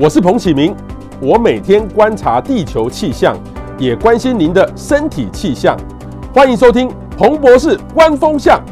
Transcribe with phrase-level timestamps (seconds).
[0.00, 0.72] 我是彭启明，
[1.20, 3.36] 我每天观察地球气象，
[3.76, 5.76] 也关心您的身体气象。
[6.32, 8.62] 欢迎收听彭博士观风向。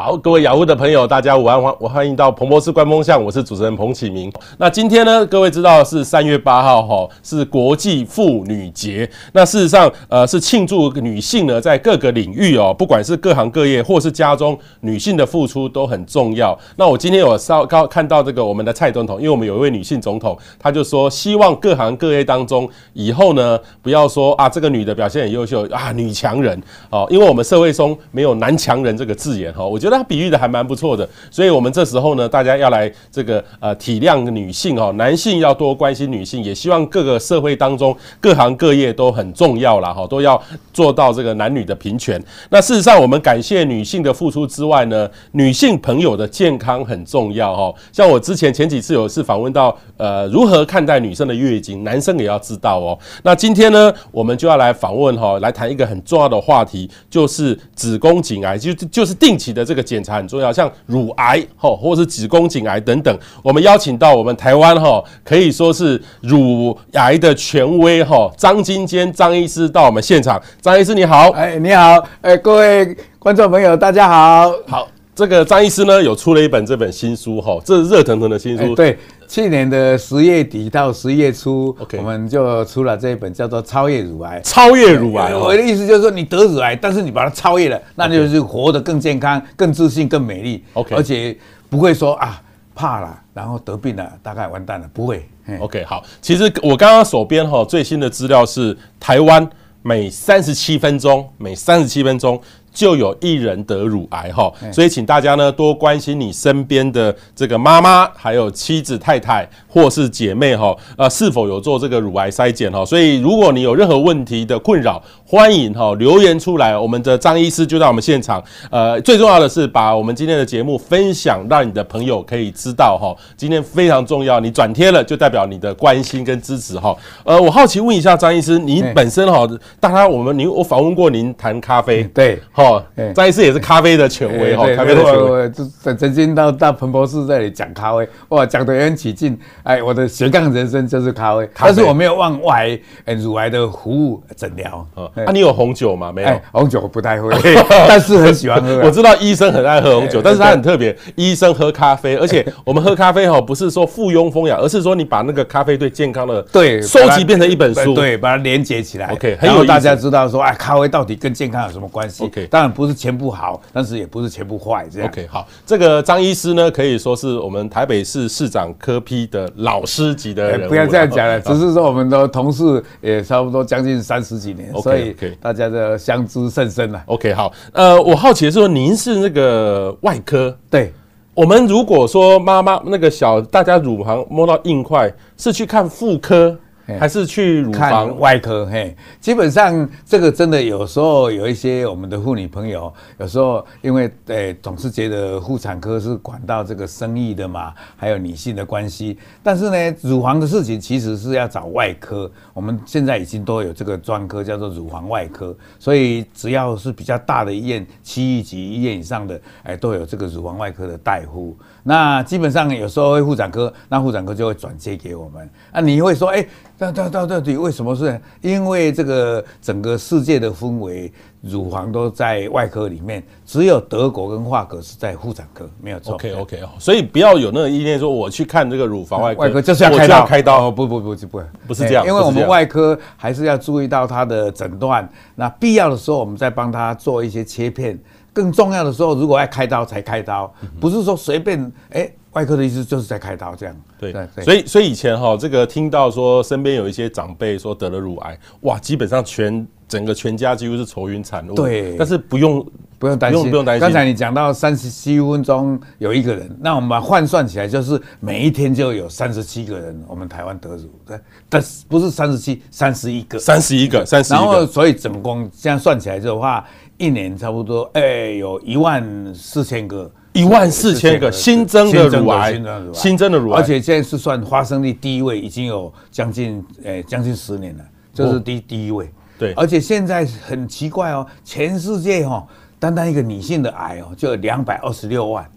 [0.00, 4.32] 好，各位雅虎的朋友，大家午安，欢我欢迎到彭博士观风向，我是主持人彭启明。
[4.56, 9.10] 那今天呢，各位知道是三月八号哈，是国际妇女节。
[9.32, 16.56] 那事实上，呃，是庆祝女性呢在各个领域哦，不管是各行各业或是家中，女性的付出都很重要。
[16.76, 29.87] 那我今天有稍高看到这个我们的蔡总统，因为我们有一位女性总统，她就说希望各行各业当中以后呢，不要说啊这个女的表现很优秀啊女强人哦，因为我们社会中没有男强人这个字眼哈，我觉得。
[29.88, 40.40] 觉得他比喻的还蛮不错的，所以我们这时候呢，大家要来这个呃体谅女性哦，男性要多关心女性，也希望各个社会当中各行各业都很重要啦哈，都要
[40.74, 42.22] 做到这个男女的平权。
[42.50, 47.74] 那事实上，我们感谢女性的付出之外呢，女性朋友的健康很重要哈。
[47.90, 52.98] 像我之前前几次有一次访问到呃如何看待女生的月经，男生也要知道哦。
[53.22, 59.77] 那今天呢，我们就要来访问哈，来谈一个很重要的话题，就是子宫颈癌，就就是定期的这个。
[59.82, 63.18] 检查很重要，像乳癌哈，或者是子宫颈癌等等。
[63.42, 70.40] 我们邀请到我们台湾哈，可以说是乳癌的权威哈，张金坚张医师到我们现场。
[70.60, 74.52] 张医师你好，哎你好，哎各位观众朋友大家好。
[74.66, 78.74] 好，这个张医师呢有出了一本这本新书哈，这是热腾腾的新书。
[78.74, 78.98] 对。
[79.28, 81.98] 去年的十月底到十月初，Okay.
[81.98, 84.40] 我们就出了这一本叫做《超越乳癌》。
[84.42, 90.64] 超越乳癌，我的意思就是说，你得乳癌，但是你把它超越了，那就是活得更健康、更自信、更美丽。
[90.72, 91.36] OK，而且
[91.68, 92.40] 不会说啊
[92.74, 95.28] 怕了，然后得病了，大概完蛋了，不会。
[95.60, 99.46] OK，好，其实我刚刚手边哈最新的资料是，台湾
[99.82, 102.40] 每三十七分钟，每三十七分钟。
[102.78, 112.84] 就有一人得乳癌哈，所以请大家呢多关心你身边的这个妈妈，还有妻子、太太或是姐妹哈，呃，是否有做这个乳癌筛检哈？
[112.84, 118.42] 所以如果你有任何问题的困扰，欢迎哈留言出来，我们的张医师就在我们现场。
[118.70, 123.14] 呃，最重要的是把我们今天的节目分享，让你的朋友可以知道哈。
[123.36, 126.96] 今天非常重要，你转贴了就代表你的关心跟支持哈。
[127.24, 129.46] 呃，我好奇问一下张医师，你本身哈，
[129.78, 132.64] 大家我们您我访问过您谈咖啡，对，哈。
[132.64, 132.84] 哦，
[133.14, 135.50] 张医师也是咖啡的权威哈，咖啡的权威，
[135.82, 139.38] 曾曾经到到彭博士这里讲咖啡，哇，讲得很起劲。
[139.62, 142.78] 哎，我的斜杠人生就是咖啡，但是我没有往外
[143.18, 144.86] 乳癌的服务诊疗。
[145.24, 146.12] 啊，你有红酒吗？
[146.12, 147.30] 没有，红酒不太会，
[147.88, 148.80] 但是很喜欢喝。
[148.84, 159.08] 我知道医生很爱喝红酒，但是他很特别，医生喝咖啡，而且我们喝咖啡哈，不是说附庸风雅，而是说你把那个咖啡对健康的 对收集变成一本书，对，把它连接起来。
[159.08, 162.46] OK，很有大家知道说，哎，咖啡到底跟健康有什么关系？OK。
[162.46, 165.08] 当然不是全部好，但是也不是全部坏，这样。
[165.08, 170.68] OK，好，这个张医师呢，可以说是我们台北市市长科批的老师级的人。
[170.68, 175.07] 不要这样讲了，只是说我们的同事也差不多将近三十几年，所以
[175.40, 177.02] 大家的相知甚深了。
[177.06, 180.56] OK，好，呃，我好奇的是说，您是那个外科？
[180.70, 180.92] 对，
[181.34, 186.58] 我们如果说妈妈那个小，大家乳房摸到硬块，是去看妇科？
[186.96, 211.56] 还是去乳房外科，嘿，基本上这个真的有时候有一些我们的妇女朋友，有时候因为诶总是觉得妇产科是管到这个生育的嘛，还有女性的关系，但是呢，乳房的事情其实是要找外科，我们现在已经都有这个专科叫做乳房外科，所以只要是比较大的医院，区域级医院以上的，哎，都有这个乳房外科的大夫。
[211.82, 215.48] 那基本上有时候会妇产科，那妇产科就会转接给我们。
[215.72, 216.46] 啊，你会说，哎，
[216.78, 218.20] 到到到到底为什么是？
[218.40, 221.12] 因为这个整个世界的氛围，
[221.42, 226.14] 乳房都在外科里面，只有德国跟法国是在妇产科，没有错。
[226.14, 230.70] OK OK 哦，所以不要有那个意念说我去看这个乳房外科，外科就是要开刀，开刀。
[230.70, 237.98] 不不不不不，不是这样，因为我们外科还是要注意到它的诊断，那必要的时候我们再帮他做一些切片。
[238.30, 241.60] 更重要的时候，如果要开刀才开刀，不是说随便。
[241.90, 243.76] 哎、欸，外科的意思就是在开刀这样。
[243.98, 244.12] 对。
[244.42, 251.54] 所以所以以前哈，这个听到说身边有一些长辈说得了乳癌，哇，基本上全整个全家几乎是愁云惨雾。
[251.54, 251.96] 对。
[251.96, 252.64] 但是不用
[252.98, 253.80] 不用担心，不用担心。
[253.80, 260.90] 刚才你讲到三十七分钟有一个人，那我们把换算起来就是每一天就有三十七个人，我们台湾得乳。
[261.06, 261.18] 对，
[261.48, 263.38] 但是不是三十七，三十一个。
[263.38, 264.44] 三十一个，三十一个。
[264.44, 266.64] 然后所以总共这样算起来的话。
[267.00, 272.52] 一年差不多，哎、欸，有一万四千个，一万四千个新增的乳癌，
[272.92, 279.08] 新增的乳癌，而且现在是算发生率第一位，已经有将近，哎，将近十年了，就是第第一位。
[279.38, 282.46] 对，而且现在很奇怪哦，全世界哦，
[282.78, 285.48] 单单一个女性的癌哦，就有两百二十六万，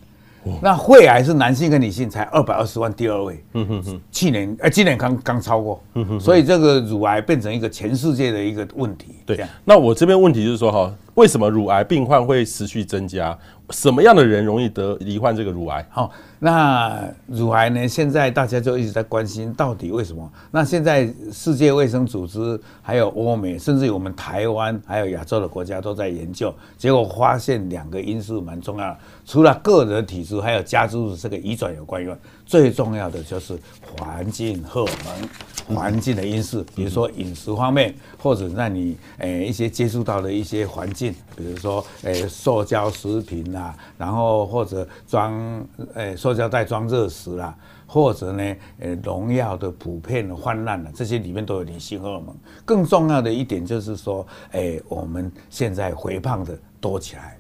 [0.62, 3.44] 那肺癌是男性跟女性才二百二十万，第二位。
[3.54, 5.84] 嗯哼哼，去年呃，今年刚刚超过。
[5.96, 9.16] 嗯哼，所以这个乳癌变成一个全世界的一个问题。
[9.26, 13.38] 对，那我这边问题就是说哈，为什么乳癌病患会持续增加？
[13.72, 15.86] 什么样的人容易得罹患这个乳癌？
[15.90, 16.12] 好，
[16.44, 17.88] 那乳癌呢？
[17.88, 20.28] 现在大家就一直在关心，到底为什么？
[20.50, 33.56] 那现在世界卫生组织、还有欧美，甚至于我们台湾，还有亚洲的国家都在研究，结果发现两个因素蛮重要的，除了个人体质，还有家族史这个遗传有关以外，最重要的就是
[34.00, 35.30] 环境荷尔蒙。
[35.76, 52.36] 环境的因素，比如说饮食方面，或者让你诶一些接触到的一些环境，比如说诶塑胶食品啊，然后或者装诶塑胶袋装热食啦，或者呢呃农药的普遍的泛滥了，这些里面都有女性荷尔蒙。
[52.66, 57.38] 更重要的一点就是说，哎我们现在肥胖的多起来，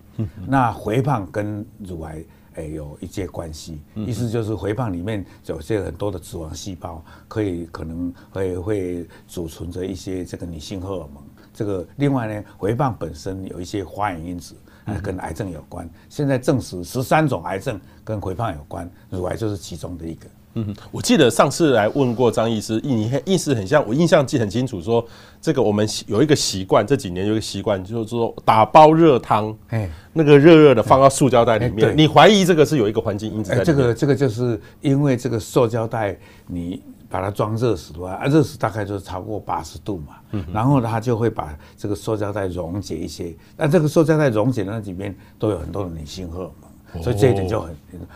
[0.47, 2.23] 那肥胖跟乳癌。
[2.55, 11.23] 哎，有一些关系，意思就是肥胖里面有些很多的脂肪细胞，可以可能会会储存着一些这个女性荷尔蒙。
[11.53, 14.53] 这个另外呢，肥胖本身有一些花炎因子，
[15.01, 15.89] 跟癌症有关。
[16.09, 20.27] 现在证实十三种癌症跟肥胖有关，乳癌就是其中的一个。
[20.53, 25.01] 嗯，我记得上次来问过张医师，你意思很像，我印象记很清楚，说
[25.39, 31.97] 这个我们有一个习惯，这几年有一个习惯，就是说打包热汤，哎，那个热热的放到塑胶袋里面。
[31.97, 33.63] 你怀疑这个是有一个环境因子在？
[33.63, 36.17] 这个这个就是因为这个塑胶袋，
[36.47, 36.81] 你
[37.11, 47.01] 把它装热食的话，啊，热食大概就是超过八十度嘛，嗯，然后它就会把这个塑胶袋溶解一些，那这个塑胶袋溶解的那里面都有很多的女性荷尔蒙。
[47.01, 47.73] 所以这一点就很，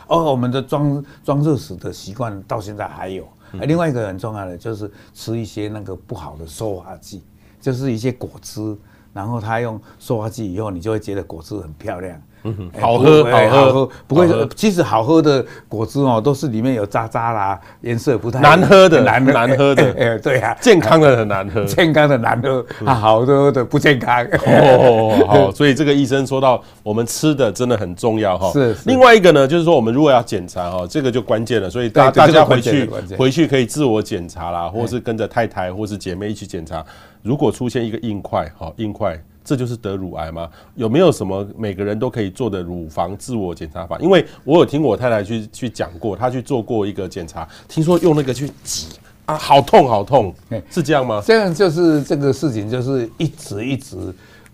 [0.09, 3.25] 哦，我们的装装热食的习惯到现在还有。
[3.61, 7.23] 另外一个很重要的就是吃一些那个不好的塑化剂，
[7.61, 8.77] 就是一些果汁，
[9.13, 12.21] 然后他用塑化剂以后，你就会觉得果汁很漂亮。
[12.45, 14.27] 嗯，好喝，好喝，不会。
[14.55, 19.83] 其实好喝的果汁哦，都是里面有渣渣啦，颜色不太难喝的，难难喝的。
[19.97, 24.23] 哎，对啊，健康的很难喝，健康的难喝，啊，好喝的不健康。
[24.45, 28.51] 哦，好，所以这个医生说到，我们吃的真的很重要哈。
[28.51, 28.75] 是。
[28.85, 31.67] 另外一个呢，就是说我们如果要检查哈，这个就关键了。
[31.67, 36.85] 所以大大家回去回去可以自我检查啦，或是跟着太太或是姐妹一起检查。
[37.23, 39.19] 如果出现一个硬块，哈，硬块。
[39.45, 40.49] 这就是得乳癌吗？
[40.73, 43.97] 有没有什么每个人都可以做的乳房自我检查法？
[43.99, 48.87] 因为我有听我太太去去讲过，她去做过一个检查，听说用那个去挤
[49.25, 50.33] 啊，好痛好痛，
[50.69, 51.21] 是这样吗？
[51.23, 53.95] 这样就是这个事情，就是一直一直，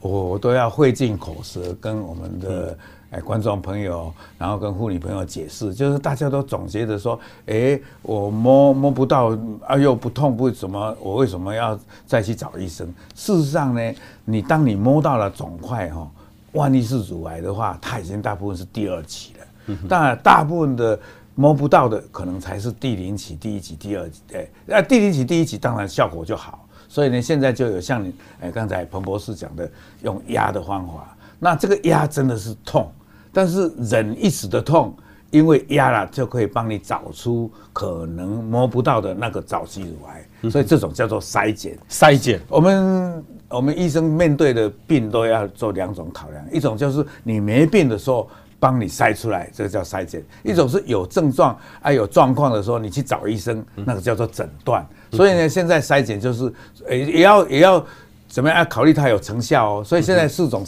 [0.01, 2.77] 我都要费尽口舌跟我们的。
[3.11, 9.37] 哎，观众朋友，然后跟妇女朋友解释，就是大家都总结的说，哎，我摸摸不到，
[9.67, 11.77] 啊又不痛，不怎么，我为什么要
[12.07, 12.87] 再去找医生？
[13.13, 13.93] 事实上呢，
[14.23, 16.09] 你当你摸到了肿块哈，
[16.53, 19.75] 万一是乳癌的话，它已经大部分是第二期了。
[19.89, 20.97] 当然，大部分的
[21.35, 24.21] 摸不到的，可能才是第零期、第一期、第二期。
[24.33, 26.65] 哎，那第零期、第一期当然效果就好。
[26.87, 29.69] 所以呢，现在就有像你哎刚才彭博士讲的，
[30.01, 32.89] 用压的方法，那这个压真的是痛。
[33.33, 34.93] 但是忍一时的痛，
[35.29, 41.77] 因为压了就可以帮你找出可能摸不到的那个早期乳癌，所以这种叫做筛检。
[41.89, 48.29] 筛检，我们我们医生面对的病都要做两种考量，一种就是你没病的时候
[48.59, 54.85] 帮你筛出来，这个叫筛检；一种是有症状啊有状况的时候你去找医生，那个叫做诊断。
[55.11, 56.53] 所以呢，现在筛检就是
[56.87, 57.85] 诶也要也要
[58.27, 59.83] 怎么样要考虑它有成效哦。
[59.83, 60.65] 所以现在四种。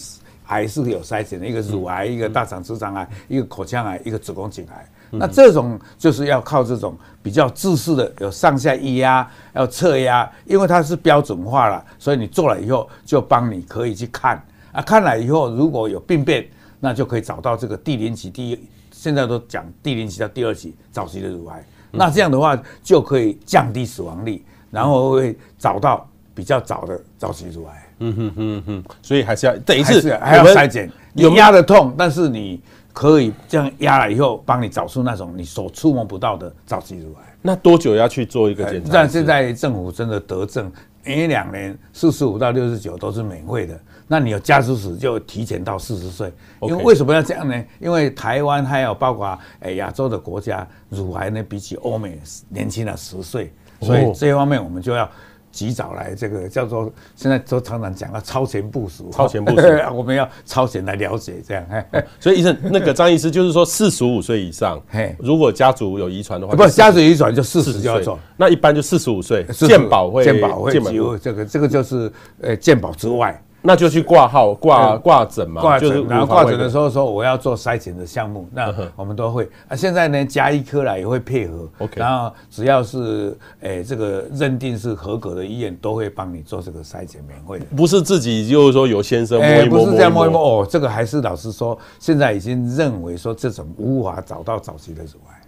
[0.54, 4.88] 癌是有筛检的，一个乳癌，一个大肠直肠癌，一个口腔癌，一个子宫颈癌。
[5.16, 16.48] 那这种就是要靠这种比较自私的，有上下一压，要测压，因为它是标准化了，所以你做了以后就帮你可以去看啊，看了以后如果有病变，
[16.80, 18.60] 那就可以找到这个第零期、第一，
[18.92, 21.64] 现在都讲第零期到第二期早期的乳癌。
[21.92, 27.90] 那这样的话就可以降低死亡率，然后会找到比较早的早期乳癌。
[28.00, 32.60] 嗯哼哼哼，所以还是要等于是还要筛检，有压的痛，但是你
[32.92, 37.36] 可以这样压了以后，帮你找出那种你所触摸不到的早期乳癌。
[37.42, 38.90] 那多久要去做一个检查？
[38.92, 40.70] 但现在政府真的得证，
[41.06, 43.80] 每两年四十五到六十九都是免费的。
[44.06, 47.64] 那你有家族史就提前到四十岁，因为为什么要这样呢？
[47.80, 55.10] 因为台湾还有包括诶亚洲的国家，乳癌呢比起欧美年轻了十岁，所以这方面我们就要。
[55.54, 61.64] 及早来，这个叫做现在都常常讲啊超前部署，超前部署， 我们要超前来了解这样。
[62.20, 64.82] 所以医生，那个张医师就是说，四十五岁以上，
[65.20, 70.74] 如果家族有遗传的话，不，家族遗传就四十就要做，那一般就四十五岁，健保会，健保会，
[71.20, 79.76] 这个这个就是呃健保之外，那就去挂号挂挂诊嘛，挂就是诊，然后挂诊的时候说我要做筛检的项目，那我们都会啊。
[79.76, 87.66] 现在呢，加医科啦也会配合，OK，然后只要是诶这个认定是合格的医院，都会帮你做这个筛检，免费的。
[87.74, 95.40] 不是自己就是说有先生摸一摸，不是这样摸一摸哦，这个还是老实说，现在已经认为说这种无法找到早期的乳癌。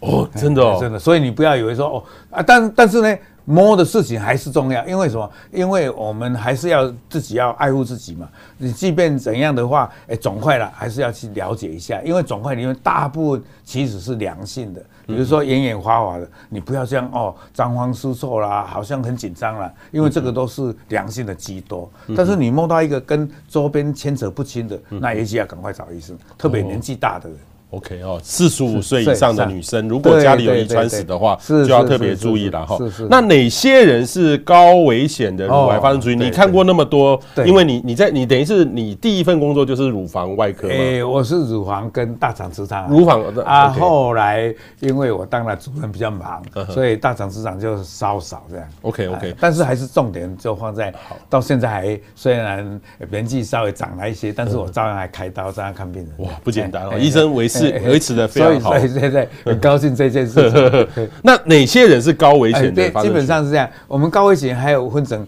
[0.00, 3.16] 哦，真的哦，真的，所以你不要以为说哦啊，但但是呢。
[3.44, 5.30] 摸的事情还是重要，因为什么？
[5.50, 8.28] 因为我们还是要自己要爱护自己嘛。
[8.56, 21.90] 你即便怎样的话，哎，肿块了还是要去了解一下，因为肿块里面大部分其实是良性的，比如说眼眼花花的，你不要这样哦，张慌失措啦，好像很紧张啦，因为这个都是良性的居多。
[22.16, 27.38] 但是你摸到一个跟周边牵扯不清的，那也许要赶快找医生，特别年纪大的人。
[27.72, 32.78] OK 哦，四十五岁以上的女生，如果家里有遗传史的话，就要特别注意了哈。
[33.08, 36.18] 那哪些人是高危险的乳癌发生族群？
[36.18, 40.74] 你看过那么多，因为你你在你等于是你第一份工作就是乳房外科嘛。
[40.74, 42.90] 哎，我是乳房跟大肠直肠。
[42.90, 48.68] 乳房啊，后来因为我当了主任比较忙，所以大肠直肠就稍少这样。
[48.82, 50.92] OK OK，但是还是重点就放在
[51.30, 52.78] 到现在还虽然
[53.10, 56.28] 年纪稍微长了一些，但是我照样还开刀，照样看病人。
[56.28, 57.88] 哇，不简单哦，医生维持。
[57.88, 60.88] 维持的非常好，所以现在很高兴这件事情。
[61.22, 62.88] 那哪些人是高危险的？
[63.02, 63.68] 基本上是这样。
[63.86, 65.26] 我们高危险还有分成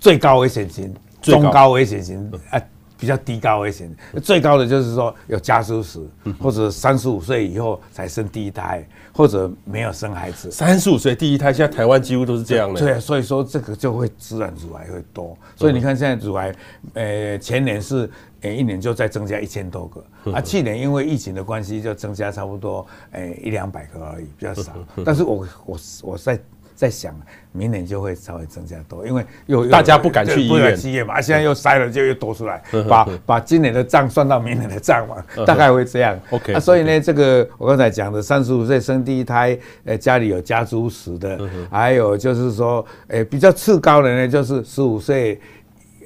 [0.00, 2.60] 最高危险型、中高危险型啊，
[2.98, 3.94] 比较低高危险。
[4.22, 6.00] 最高的就是说有家族史，
[6.40, 10.50] 或者三十五岁以后才生第一胎，或者没有生孩子。
[10.50, 12.80] 三十五岁第一胎，现在台湾几乎都是这样的。
[12.80, 15.36] 对，所以说这个就会自然乳癌会多。
[15.54, 16.54] 所以你看现在乳癌，
[16.94, 18.08] 呃，前年是。
[18.42, 24.72] 一年就再增加一千多个，啊，去年因为疫情的关系就增加差不多，诶一两百个而已，比较少。
[25.04, 26.38] 但是我我我在
[26.76, 27.12] 在想，
[27.50, 36.16] 明年就会稍微增加多，因为又大家不敢去医院，医院嘛，啊，现在又塞了，就又多出来，把把今年的账算到明年的账嘛，大概会这样。
[36.30, 41.40] OK，啊，所以呢，这个我刚才讲的三十五岁生第一胎，呃，家里有家族史的，
[41.70, 45.40] 还有就是说，诶，比较次高的呢，就是十五岁。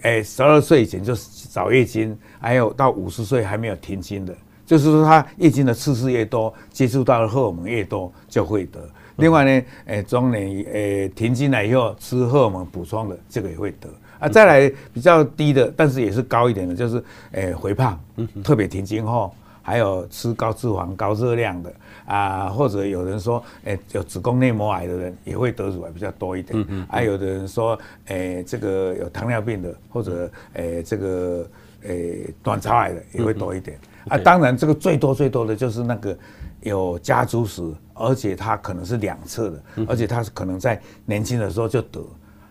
[0.02, 1.14] 哎，十二岁以前就
[1.50, 4.34] 早月经，还有到五十岁还没有停经的，
[4.64, 8.80] 就是说他月经的次数越多，接触到的荷尔蒙越多，就会得。
[9.20, 13.88] 另外呢，诶，中年诶停经了以后吃荷尔蒙补充的，这个也会得。
[14.18, 17.98] 啊，再来比较低的，但是也是高一点的，就是诶肥胖，
[18.42, 19.32] 特别停经后。
[19.62, 21.72] 还有吃高脂肪、高热量的
[22.06, 26.64] 啊，或者有人说，诶，有子宫内膜癌的人也会得乳癌比较多一点。
[26.68, 31.46] 嗯还有的人说，诶，这个有糖尿病的，或者诶，这个
[31.82, 33.78] 诶，卵巢癌的也会多一点。
[34.08, 36.16] 啊，当然这个最多最多的就是那个
[36.62, 37.62] 有家族史，
[37.94, 42.00] 而且他可能是两侧的，而且他是可能在年轻的时候就得。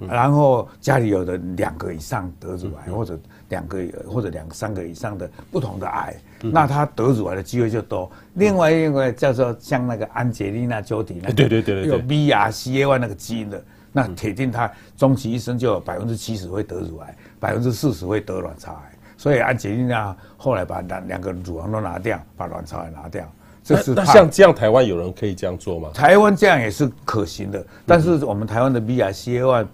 [0.07, 8.09] 然后家里有的两个以上得乳癌，或者两个或者两三个以上的不同的癌，那他得乳癌的机会就多。
[8.35, 18.91] 另外一个叫做像那个安杰丽娜·朱迪那，对对对对，有 BRCA1 那个基因的，那铁定他终其一生就有百分之七十会得乳癌，百分之四十会得卵巢癌。
[19.19, 23.29] 所以安吉丽娜后来把两两个乳房都拿掉，把卵巢也拿掉。
[23.61, 25.89] 这是那像这样台湾有人可以这样做吗？
[25.93, 29.67] 台湾这样也是可行的，但是我们台湾的 BRCA1。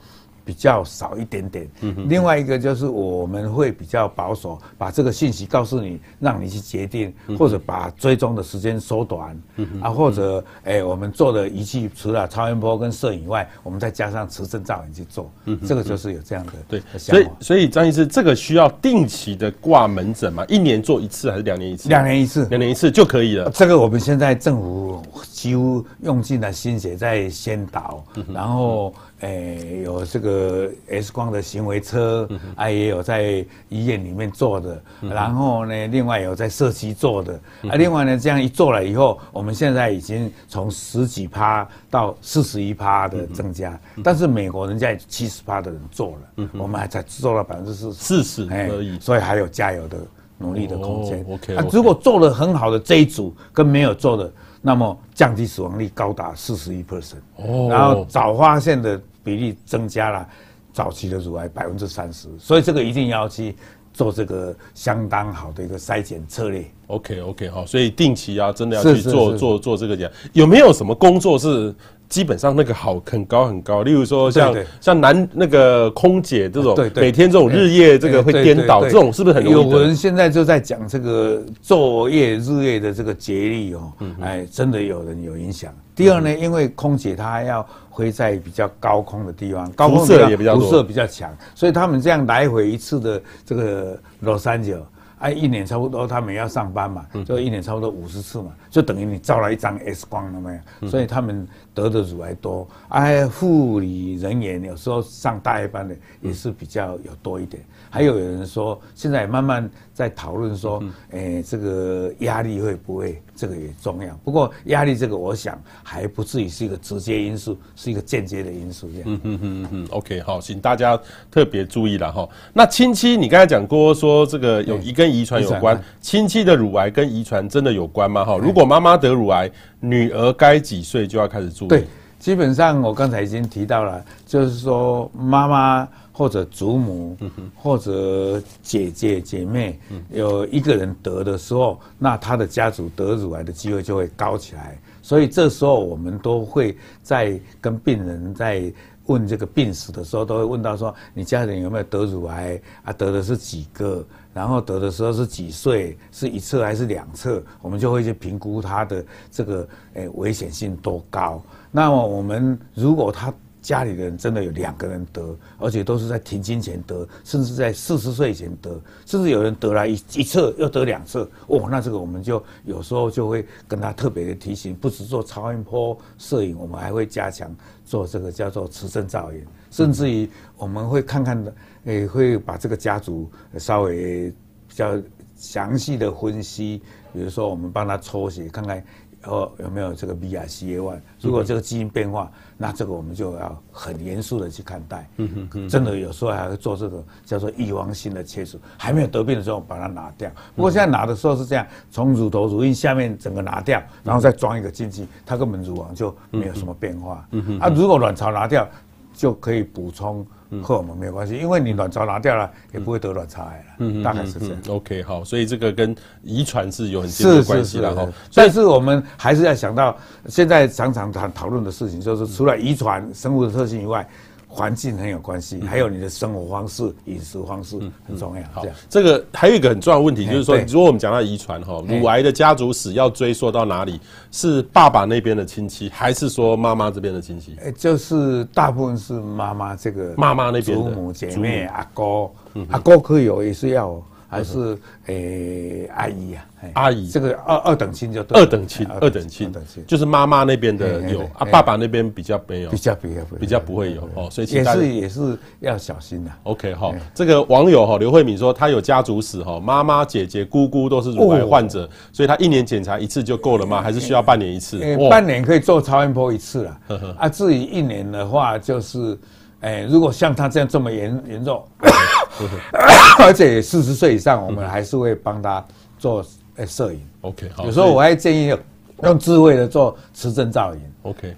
[0.46, 1.68] 比较少一点点，
[2.08, 9.36] 另外一个就是我们会比较保守，把这个信息告诉你，让你去决定，或者把追踪的时间缩短，
[9.82, 15.32] 啊，或者哎，我们做的仪器除了超音波跟摄影以外，我们再加上磁振造影去做，
[15.68, 16.52] 这个就是有这样的。
[16.68, 20.46] 对，所以所以张医师，这个需要定期的挂门诊嘛？
[20.48, 21.90] 一年做一次还是两年一次？
[21.90, 23.50] 两年一次，两年一次就可以了。
[23.50, 28.94] 这个我们现在政府几乎用尽了心血在先导，然后。
[29.22, 37.34] 诶、欸，有这个 X 光的行为车，啊，也有在医院里面做的，然后呢，另外有在社区做的，
[37.70, 49.98] 啊，另外呢，这样一做了以后，我们现在已经从十几趴到四十一趴的增加，但是美国人家七十趴的人做了，我们还才做了百分之四十，四十而已，所以还有加油的
[50.38, 51.26] 努力的空间。
[51.30, 54.30] OK，如果做的很好的这一组跟没有做的。
[54.68, 60.28] 那么降低死亡率高达四十一 percent，然后早发现的比例增加了
[60.74, 63.56] 早期的乳癌百分之三十，所以这个一定要去
[63.94, 66.66] 做这个相当好的一个筛检策略。
[66.88, 70.12] OK OK 好，所以定期啊，真的要去做做做这个检。
[70.34, 71.72] 有没有什么工作是
[72.08, 79.48] 基本上那个好很高很高，例如说像像男那个空姐这种，每天这种日夜这个会颠倒，这种是不是很？
[79.50, 85.74] 有人现在就在讲这个昼夜日夜的这个节律哦，哎，真的有人有影响。
[85.96, 94.76] 第二呢，因为空姐她要飞在比较高空的地方，高空辐射也比较多，辐射比较强，所以他们这样来回一次的这个洛杉矶。
[95.20, 100.90] 哎，一年差不多，他们要上班嘛，就一年差不多五十次嘛，就等于你照了一张 X 光了没有？
[100.90, 102.68] 所以他们得的乳癌多。
[102.90, 107.64] 哎，护理人员有时候上大夜班的也是比较有多一点。
[107.96, 113.22] 还有有人说，现在慢慢在讨论说，哎，这个压力会不会？
[113.34, 114.14] 这个也重要。
[114.22, 118.90] 不过压力这个，我想还不至于是一个直接因素，是一个间接的因素。
[118.90, 119.04] 这样。
[119.06, 121.00] 嗯嗯嗯嗯 OK，好，请大家
[121.32, 122.28] 特别注意了哈。
[122.52, 128.26] 那亲戚，你刚才讲过说这个有一跟遗传有关，亲戚的乳癌跟遗传真的有关吗？
[128.26, 129.50] 哈，如果妈妈得乳癌，
[129.80, 131.70] 女儿该几岁就要开始注意？
[131.70, 131.86] 对，
[132.20, 135.88] 基本上我刚才已经提到了，就是说妈妈。
[136.18, 137.18] 或者祖母，
[137.54, 139.78] 或者姐姐姐妹，
[140.12, 144.80] 有一个人得的时候，那他的家族得乳癌的机会就会高起来。
[145.02, 148.74] 所以这时候我们都会在跟病人在
[149.08, 152.94] 问这个病史的时候，都会问到说：你家人有没有得乳癌啊？
[152.94, 154.02] 得的是几个？
[154.34, 155.98] 然后得的时候是几岁？
[156.14, 157.44] 是一侧还是两侧？
[157.62, 161.44] 我们就会去评估他的这个诶危险性多高。
[161.72, 163.34] 那么我们如果他
[163.66, 177.50] 家里的人真的有两个人得，而且都是在停经前得，甚至在四十岁以前得，甚至有人得了一一侧又得两侧，哦，那这个我们就有时候就会跟他特别的提醒，不止做超音波摄影，我们还会加强
[177.84, 181.56] 做这个叫做磁振造影，甚至于我们会看看的，
[181.86, 184.30] 诶，会把这个家族稍微
[184.68, 184.96] 比较
[185.36, 188.86] 详细的分析，比如说我们帮他抽血看看。
[189.26, 191.00] 哦，有没有这个 BRCA1？
[191.22, 195.10] 如果这个基因变化，那这个我们就要很严肃的去看待。
[195.18, 200.30] 嗯哼嗯，真的有时候还会做这个叫做预防性的切除，还没有得病的时候把它拿掉。
[200.56, 207.28] 不过现在拿的时候是这样，从乳头乳晕下面整个拿掉，然后再装一个进去，它根本乳房就没有什么变化。
[207.32, 208.68] 嗯哼，啊，如果卵巢拿掉，
[209.16, 210.26] 就可以补充。
[210.62, 213.76] 和我们没有关系，因为你卵巢拿掉了，也不会得卵巢癌了。
[213.80, 214.58] 嗯，大概是这样。
[214.70, 218.08] OK，好，所以这个跟遗传是有很近的关系的哈。
[218.34, 224.08] 但是我们还是要想到，现在常常谈讨论的事情，就是除了遗传、生物的特性以外。
[224.56, 227.78] 环境很有关系，还有你的生活方式、饮食方式
[228.08, 228.42] 很重要。
[228.54, 234.00] 好，这个还有一个很重要的问题，就是说，如果我们讲到遗传哈，乳癌的家族史要追溯到哪里？
[234.32, 237.58] 是爸爸那边的亲戚，还是说妈妈这边的亲戚？
[237.62, 242.30] 哎，就是大部分是妈妈这个妈妈那边的祖母、姐妹、阿哥，
[242.70, 244.02] 阿哥可以有，也是要。
[244.28, 247.08] 还是诶、欸、阿姨呀、啊，阿姨。
[247.10, 249.52] 这个二二等亲就对，二等亲，二等亲，
[249.88, 253.60] 就是妈妈那边的有啊，爸爸那边比较没有，比较比较比较。
[253.60, 256.32] 不会有哦，所以也是也是要小心的。
[256.44, 263.82] OK 哈，这个网友哈刘慧敏说他有家族史哈，妈妈、姐姐、姑姑都是乳癌患者，所以他一年检查一次就够了吗？
[263.82, 264.80] 还是需要半年一次？
[265.10, 266.80] 半年可以做超音波一次了。
[267.18, 269.18] 啊，至于一年的话，就是。
[269.62, 271.66] 哎，如果像他这样这么严严重，
[273.18, 275.66] 而且四十岁以上，我们还是会帮他
[275.98, 276.24] 做
[276.58, 277.00] 诶摄影。
[277.22, 277.66] OK，好。
[277.66, 278.56] 有时候我还建议
[279.04, 280.82] 用智慧的做磁振造影。
[281.04, 281.36] OK，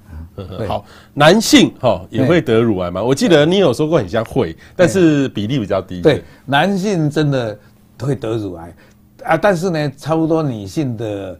[0.68, 0.86] 好。
[1.14, 3.04] 男性哈也会得乳癌吗？
[3.04, 6.02] 我记得你有说过很像会，但是比例比较低。
[6.02, 7.58] 对，男性真的
[8.00, 8.74] 会得乳癌
[9.24, 11.40] 啊，但是呢，差不多女性的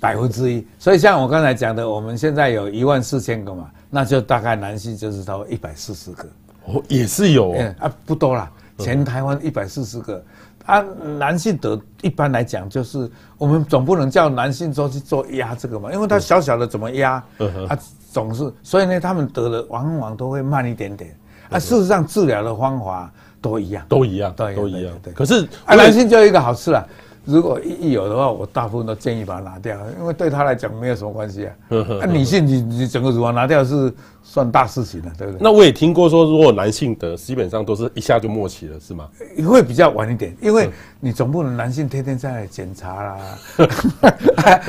[0.00, 0.66] 百分之一。
[0.78, 3.70] 所以像我刚才讲的，我们现在有一万四千个嘛。
[3.90, 6.28] 那就大概男性就是超过一百四十个，
[6.66, 10.22] 哦，也是有，哦啊，不多啦，全台湾一百四十个，
[10.68, 10.84] 啊，
[11.18, 17.78] 男性得一般来讲就是我们总不能叫男性说去做压这个嘛，因为他小小的怎么压，嗯啊，
[18.12, 21.16] 总是，所以呢，他们得的往往都会慢一点点，
[21.48, 26.86] 啊，事实上治疗的方法都一样，都一样，都都一样，对，可是啊，男性就有一个好处啦。
[27.28, 31.54] 如果一有的话，我大部分都建议把它拿掉，因为对他来讲没有什么关系啊。
[32.00, 35.38] 啊，女性你你整个乳房拿掉是算大事情了，对不对？
[35.42, 39.06] 那我也听过说，如果男性得，基本上都是一下就末期了，是吗？
[39.46, 43.18] 会比较晚一点，因为你总不能男性天天在检查啦，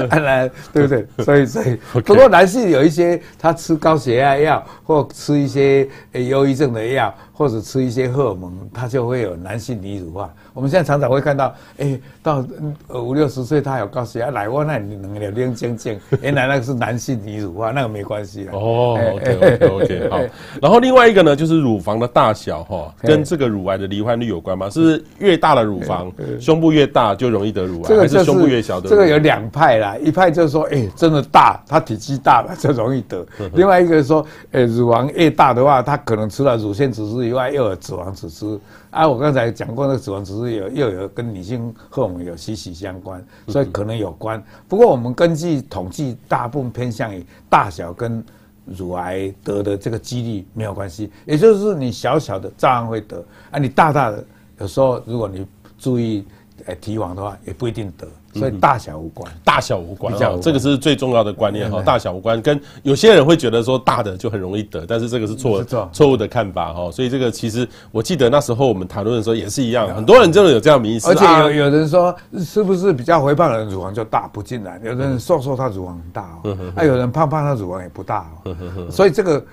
[0.10, 1.08] 来 对不对？
[1.24, 7.14] 所以所以，不过男性有一些他吃高血压药或吃一些忧郁症的药。
[7.40, 10.30] 或者吃一些荷尔蒙，他就会有男性离乳化。
[10.60, 12.46] 我们现在常常会看到，哎、欸，到
[12.90, 20.20] 五六十岁他有高血压，来我那里能有亮晶晶，原来那个是男性离乳化，那个没关系哦，哎 OK，好。
[20.62, 24.70] 然后另外一个呢，就是乳房的大小哈，跟这个乳癌的罹患率有关吗？
[24.70, 28.90] 是是越大的乳房，胸部越大就容易得乳癌，还是胸部越小的？
[28.90, 38.60] 这个有两派啦，一派就是说，哎，真的大，它体积大了就容易得；另外一个说，哎，乳房越大的话，它可能除了乳腺组织以外，又有脂肪组织。
[38.92, 44.44] 啊，我刚才讲过，那个死亡指数有又有跟女性荷尔蒙有息息相关，所以可能有关。
[44.68, 48.24] 不过我们根据统计，大部分偏向于大小跟
[48.66, 54.26] 乳癌得的这个几率没有关系，也就是你小小的照样会得，啊，你大大的
[54.60, 55.46] 有时候如果你
[55.78, 56.26] 注意
[56.66, 58.08] 呃提防的话，也不一定得。
[58.34, 61.82] 所以大小无关，大小无关，这个是最重要的观念哈。
[61.82, 66.92] 大小无关，跟有些人会觉得说大的就很容易得，但是这个是错错错误的看法哈。
[66.92, 71.10] 所以这个其实我记得那时候我们谈论的时候也是一样，很多人真的有这样迷思。
[71.10, 74.28] 而且有有人说是不是比较肥胖的人乳房就大？
[74.28, 78.56] 不进来，有的人瘦瘦他乳房很大哦，还有人胖胖他乳房也不大哦。
[78.92, 79.44] 所以这个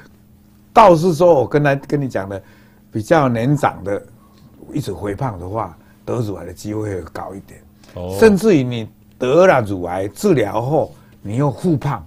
[0.74, 2.42] 倒是说我跟来跟你讲的，
[2.92, 4.02] 比较年长的
[4.74, 7.58] 一直肥胖的话，得乳癌的机会会高一点。
[8.18, 12.06] 甚至于你得了乳癌治疗后，你又复胖，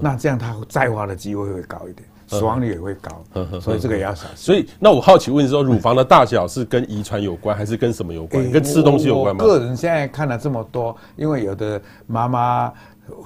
[0.00, 3.24] 那这样它再发的机会会高一点，死亡率也会高，
[3.60, 4.36] 所以这个也要小心。
[4.36, 8.50] 所以，那我好奇问说，乳房的大小是跟遗传有关，还是跟什么有关？
[8.50, 9.44] 跟吃东西有关吗？
[9.44, 12.72] 个人现在看了这么多，因为有的妈妈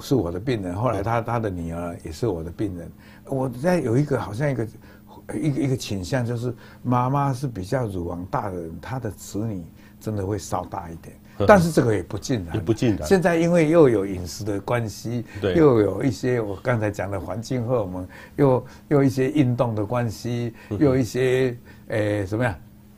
[0.01, 2.91] 是我的病人，后来她她的女儿也是我的病人，
[3.25, 4.67] 我在有一个好像一个
[5.33, 9.63] 一个一个倾向，就是妈妈是比较乳房大的人，她的子女
[9.99, 11.15] 真的会稍大一点。
[11.47, 13.07] 但是这个也不尽然，也不尽然。
[13.07, 22.55] 现在因为又有饮食的关系，对，又有一些我刚才讲的环境荷尔蒙，又又一些运动的关系，又一些诶、欸、什么样？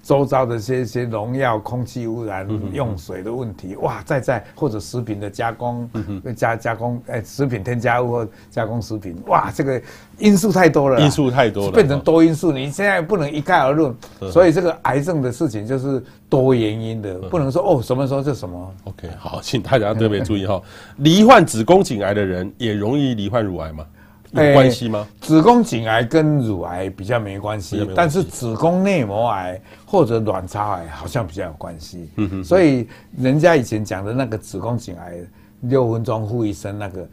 [0.08, 5.89] 周遭的这些农药、空气污染、用水的问题，哇，在在或者食品的加工、
[6.34, 9.82] 加加工，哎，食品添加物或加工食品，哇，这个
[10.17, 13.93] 因素太多了，因素太多了，变成多因素，你现在不能一概而论。
[14.32, 18.74] 所以这个癌症的事情就是多原因的，不能说哦什么时候就什么。
[18.86, 20.62] OK，好，请大家特别注意哈，
[21.00, 23.86] 罹患子宫颈癌的人也容易罹患乳癌吗？
[24.32, 25.08] 有关系吗？
[25.22, 32.12] 子宫颈癌跟乳癌比较没关系，但是子宫内膜癌或者卵巢癌好像比较有关系。
[32.17, 35.17] 嗯哼，所以人家以前讲的那个子宫颈癌
[35.62, 37.10] 六分钟护一生那个，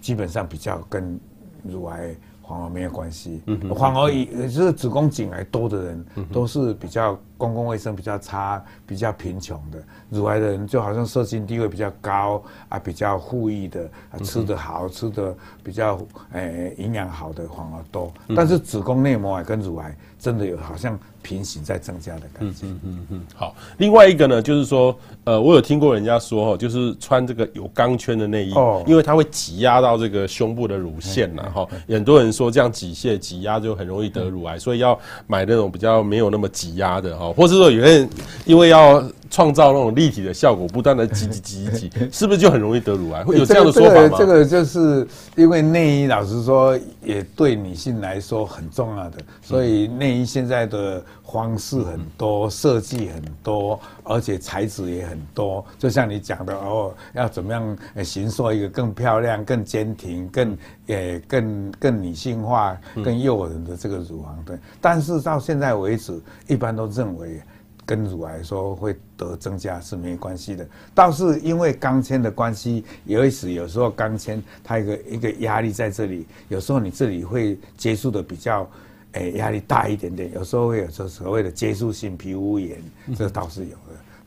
[0.00, 1.18] 基本上比较跟
[1.62, 2.14] 乳癌。
[2.48, 3.42] 反而没有关系，
[3.76, 9.82] 反而也就是子宫颈癌多的人，都是比较公共卫生比较差、比较贫穷的。
[10.10, 15.34] 乳癌的人就好像社经地位比较高啊，比较富裕的，啊、吃得好，吃的
[15.64, 15.98] 比较
[16.34, 18.12] 诶营养好的反而多。
[18.36, 20.96] 但是子宫内膜癌跟乳癌真的有好像。
[21.26, 22.66] 平行在增加的感觉。
[22.66, 31.66] 嗯嗯嗯好，另外一个呢，就是说，呃，我有听过人家说，哦，就是穿这个有钢圈的内衣，哦，因为它会挤压到这个胸部的乳腺呐，哈。
[31.88, 38.08] 很多人说这样挤卸挤压就很容易得乳癌，所以要买那种比较没有那么挤压的，哈，或是说有人
[38.44, 39.02] 因为要。
[39.30, 43.24] 创造那种立体的效果，不断的挤挤挤挤， 是不是就很容易得乳癌？
[43.24, 44.16] 会有这样的说法吗？
[44.18, 55.64] 这个就是因为内衣，老实说也对女性来说很重要的，所以内衣现在的方式很多，设计很多，而且材质也很多。
[55.78, 64.42] 就像你讲的哦，要怎么样形塑一个更漂亮、更坚挺、更也更更女性化、更诱人的这个乳房？
[64.46, 64.56] 对。
[64.80, 67.40] 但是到现在为止，一般都认为。
[67.86, 78.68] 跟乳癌说会得增加是没关系的，倒是因为钢圈的关系，有时有时候钢圈它一个一个压力在这里，有时候你这里会接触的比较，
[79.12, 82.82] 诶压力大一点点，有时候会有这所谓的接触性皮肤炎，
[83.16, 83.76] 这倒是有。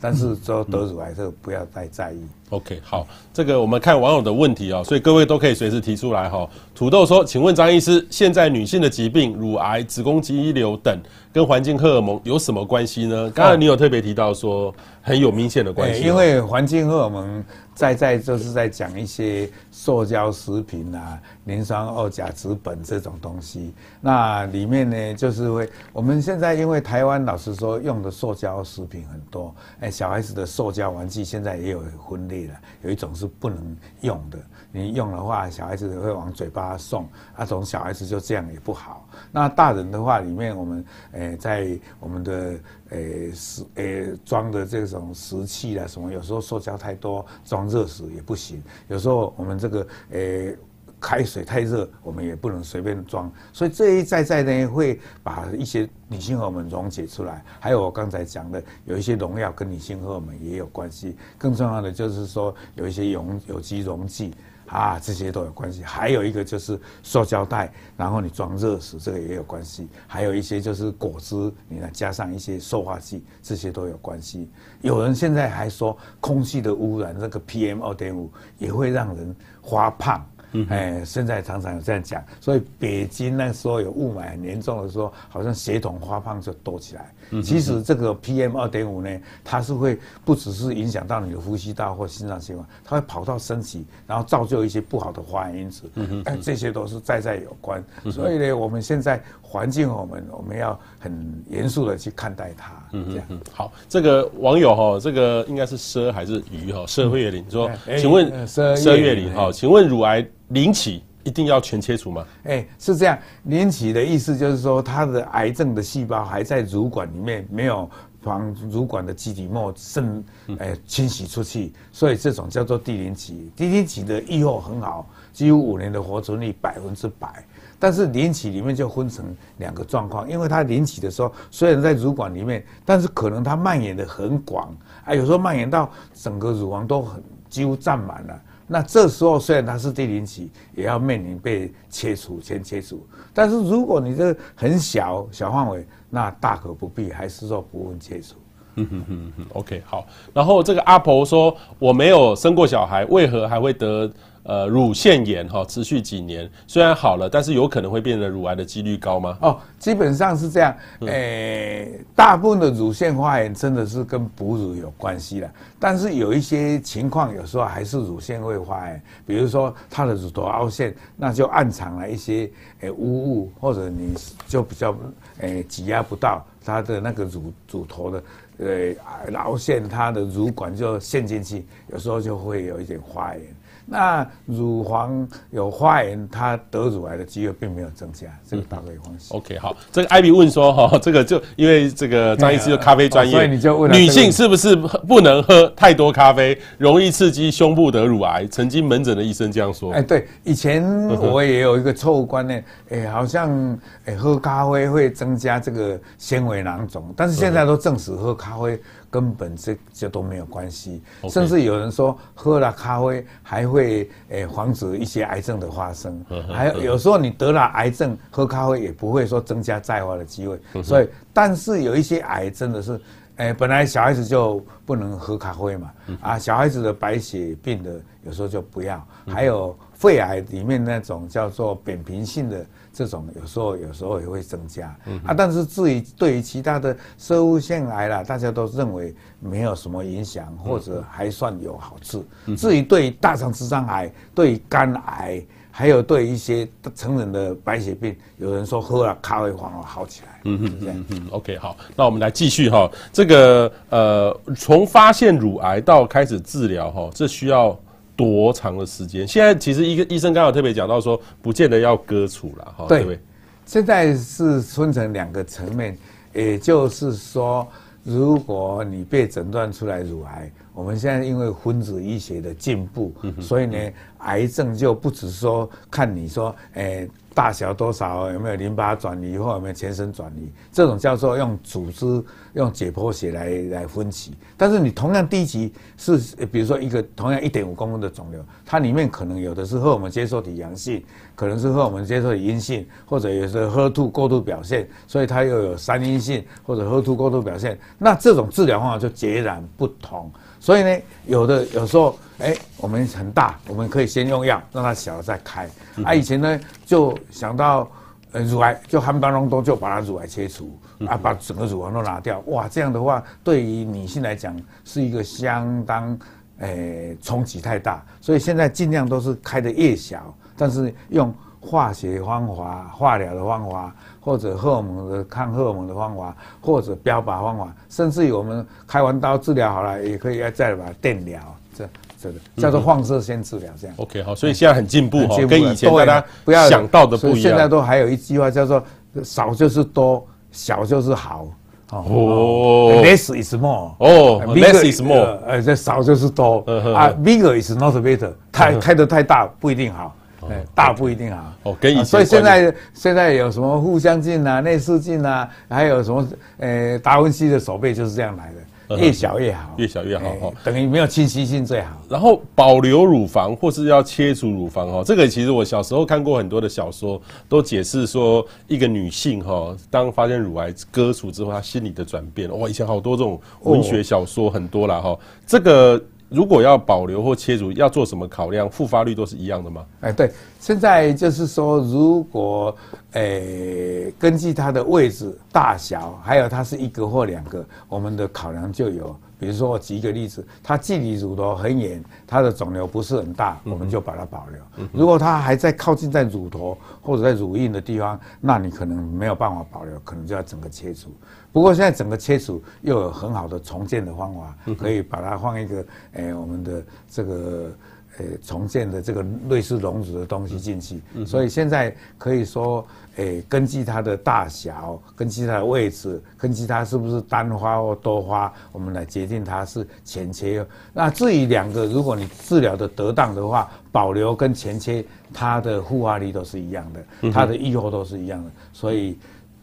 [0.01, 2.19] 但是说得乳癌这个不要太在意。
[2.49, 6.49] OK，好，这个我们看网友的问题哦，所以各位都可以随时提出来哈。
[6.73, 10.99] 土豆说，请问张医师，现在女性的疾病，乳癌、子宫肌瘤等，
[11.31, 13.29] 跟环境荷尔蒙有什么关系呢？
[13.29, 17.43] 刚才你有特别提到说很有明显的关系，因为环境荷尔蒙
[17.79, 34.37] 在在就是在讲一些塑胶食品啊、磷酸二甲酯苯这种东西，那里面呢就是会我们现在因为台湾老实说用的塑胶食品很多，哎，小孩子的塑胶玩具现在也有分类了，有一种是不能用的。
[34.71, 39.07] 你用的话，小孩子会往嘴巴送，那种小孩子就这样也不好。
[39.31, 48.61] 那大人的话，里面我们诶在我们的诶食诶装的这种食器啊什么，有时候塑胶太多，装热死也不行。
[48.89, 50.57] 有时候我们这个诶
[50.99, 53.31] 开水太热，我们也不能随便装。
[53.53, 57.41] 所以这一再再呢，会把一些女性荷尔蒙溶解出来。
[57.57, 61.15] 还有我刚才讲的，有一些农药跟女性荷尔蒙也有关系。
[61.37, 64.33] 更重要的就是说，有一些溶有机溶剂。
[64.69, 65.83] 啊，这些都有关系。
[65.83, 69.87] 还有一个就是塑胶袋，然后你装热食，这个也有关系。
[70.07, 74.49] 还有一些就是果汁，你呢加上一些塑化剂，这些都有关系。
[74.81, 80.25] 有人现在还说空气的污染，那个 PM 二点五也会让人发胖。
[80.51, 87.13] 嗯，哎，现在常常有这样讲，所以北京那时候有雾霾很严重的时候，好像血统发胖就多起来。
[87.31, 89.09] 嗯，其实这个 PM 二点五呢，
[89.43, 95.83] 它是会不只是影响到你的呼吸道或心脏血管，它会跑到身体，然后造就一些不好的化学因子。
[95.93, 97.83] 嗯，哎，这些都是在在有关。
[98.11, 102.71] 所以呢，我们现在环境，我们我们要很严肃的去看待它。
[102.91, 103.25] 嗯，这样。
[103.51, 106.85] 好，这个网友哈，这个应该是奢还是鱼哈？
[106.85, 110.25] 奢月林说，请问奢月林哈，请问乳癌。
[110.49, 112.25] 零期一定要全切除吗？
[112.45, 113.15] 哎、欸，是这样。
[113.43, 117.87] 零期的意思就是说，它的癌症的细胞还在乳管里面，没有
[118.19, 120.23] 防乳管的基底膜渗，
[120.57, 123.51] 哎，清洗出去，所以这种叫做第零期。
[123.55, 127.45] 第零期的预后很好，几乎五年的活存率百分之百。
[127.79, 129.25] 但是零期里面就分成
[129.57, 138.41] 两个状况，因为它零期的时候虽然在乳管里面，但是可能它蔓延的很广，啊，有时候蔓延到整个乳房都很几乎占满了。
[138.67, 143.01] 那这时候虽然它是第零期，也要面临被切除，先切除。
[143.33, 148.35] 但是如果你这很小小范围，那大可不必，还是说不用切除。
[148.75, 150.05] 嗯哼哼哼，OK，好。
[150.33, 154.11] 然后这个阿婆说，我没有生过小孩，为何还会得？
[154.43, 159.37] 呃，乳腺炎哈，持续几年，虽然好了，但是有可能会变成乳癌的几率高吗？
[159.41, 160.75] 哦，基本上是这样。
[161.01, 172.49] 诶、欸，大部分的乳腺发炎真的是跟哺乳有关系的，但是有一些情况，有时候还是乳腺会发炎，比如说它的乳头凹陷，那就暗藏了一些
[172.79, 174.13] 诶、欸、污物，或者你
[174.47, 174.95] 就比较
[175.41, 178.23] 诶挤压不到它的那个乳乳头的
[178.57, 183.43] 呃凹陷，它的乳管就陷进去，有时候就会有一点发炎。
[183.89, 189.33] 那乳房有发炎，它得乳癌的机会并没有增加，这个大概有关系。
[189.33, 198.45] OK，好，这个艾比问说哈， 这个就因为这个张医师的咖啡专业，所以你就问女性是不是不能喝太多咖啡，容易刺激胸部得乳癌？
[198.47, 199.91] 曾经门诊的医生这样说。
[199.91, 208.79] 哎，对，以前我也有一个错误观念， 哎，好像哎喝咖啡会增加这个纤维囊肿，但是现在都证实喝咖啡。
[209.09, 222.93] 根本这这都没有关系.甚至有人说喝了咖啡还会诶、欸、防止一些癌症的发生，还有有时候你得了癌症喝咖啡也不会说增加再发的机会，所以但是有一些癌真的是
[223.37, 225.91] 诶、欸、本来小孩子就不能喝咖啡嘛，
[226.21, 232.65] 啊小孩子的白血病的有时候就不要，还有肺癌里面那种叫做扁平性的。
[232.91, 242.25] 这种有时候有时候也会增加，嗯、啊，但是至于对于其他的生物腺癌啦，大家都认为没有什么影响，或者还算有好处。
[242.47, 250.41] 嗯、至于对于大肠直肠癌、对于肝癌，还有对一些成人的白血病，有人说喝了咖啡反而好起来。
[250.43, 257.77] 嗯哼，嗯哼，OK，好，那我们来继续哈，这个呃，从发现乳癌到开始治疗哈，这需要。
[258.19, 259.25] 多长的时间？
[259.25, 262.85] 现在其实一个医生刚好特别讲到说，不见得要割除了哈。
[262.89, 263.17] 对，
[263.65, 265.97] 现在是分成两个层面，
[266.33, 267.65] 也就是说，
[268.03, 273.77] 如果你被诊断出来乳癌，我们现在因为分子医学的进步，所以呢，
[274.17, 277.09] 癌症就不只说看你说，诶。
[277.33, 278.31] 大小多少？
[278.31, 280.51] 有没有淋巴转移或有没有全身转移？
[280.71, 284.33] 这种叫做用组织用解剖学来来分期。
[284.57, 291.03] 但是你同样第一期是，比如说一个同样一点五公分的肿瘤，它里面可能有的是荷尔蒙接受体阳性，
[291.35, 297.79] 可能是荷尔蒙接受体阴性，或者也是 HER2 过度表现，所以它又有三阴性或者喝吐过度表现。
[297.97, 300.31] 那这种治疗方法就截然不同。
[300.59, 305.69] 所以呢，有的有时候，哎，我们很大，我们可以先用药，让它小了再开。
[306.03, 307.89] 啊，以前呢就想到，
[308.31, 312.39] 呃，乳癌就含巴隆多就把它乳癌切除，啊，把整个乳房都拿掉。
[312.47, 316.19] 哇，这样的话对于女性来讲是一个相当，
[316.59, 318.05] 诶，冲击太大。
[318.19, 323.93] 所以现在尽量都是开的越小，但是用化学方法、化疗的方法。
[324.21, 331.39] 或者荷尔蒙的抗荷尔蒙的方法，或者标靶方法，甚至于我们开完刀治疗好了，也可以再把它电疗，
[331.75, 331.89] 这
[332.21, 333.95] 这个叫做放射线治疗，这样。
[333.97, 337.41] OK，好，所以现在很进步哈，跟以前大家不要想到的不一样。
[337.41, 338.83] 现在都还有一句话叫做
[339.23, 341.47] “少就是多，小就是好”。
[341.89, 343.95] 哦，less is more。
[343.97, 345.39] 哦，less is more。
[345.47, 346.57] 呃，这少就是多
[346.93, 348.31] 啊，bigger is not better。
[348.51, 350.13] 太开得太大不一定好。
[350.49, 351.55] 哎，大不一定啊。
[351.63, 351.77] 哦。
[352.03, 358.55] 所以现在现在有什么互相镜啊、内视镜啊，还有什么呃达文西的手背就是这样来的。
[358.97, 361.95] 越小越好，越小越好哈，等于没有清晰性最好。
[362.09, 372.49] 然后保留乳房或是要切除乳房哈，这个其实我小时候看过很多的小说，都解释说一个女性哈，当发现乳癌割除之后，她心理的转变。
[372.59, 376.03] 哇，以前好多这种文学小说很多啦哈，这个。
[376.29, 378.69] 如果要保留或切除，要做什么考量？
[378.69, 379.85] 复发率都是一样的吗？
[380.01, 382.75] 哎，对，现在就是说，如果
[383.13, 389.15] 诶根据它的位置、大小，还有它是一个或两个，我们的考量就有。
[389.39, 394.85] 比如说，我举一个例子，它距离乳头很远，它的肿瘤不是很大，我们就把它保留。
[394.91, 401.09] 如果它还在靠近在乳头或者在乳晕的地方，那你可能没有办法保留，可能就要整个切除。
[401.51, 407.71] 不过现在整个切除又有很好的重建的方法，可以把它放一个诶我们的这个。
[408.17, 412.85] 呃，重建的这个类似笼子的东西进去，所以现在可以说，
[413.15, 420.65] 诶，根据它的大小，根据它的位置，根据它是不是单花或多花，我们来决定它是前切。
[420.91, 429.17] 那至于两个，如果你治疗的得当的话，保留跟前切，它的复发率都是一样的，它的预后都是一样的，所以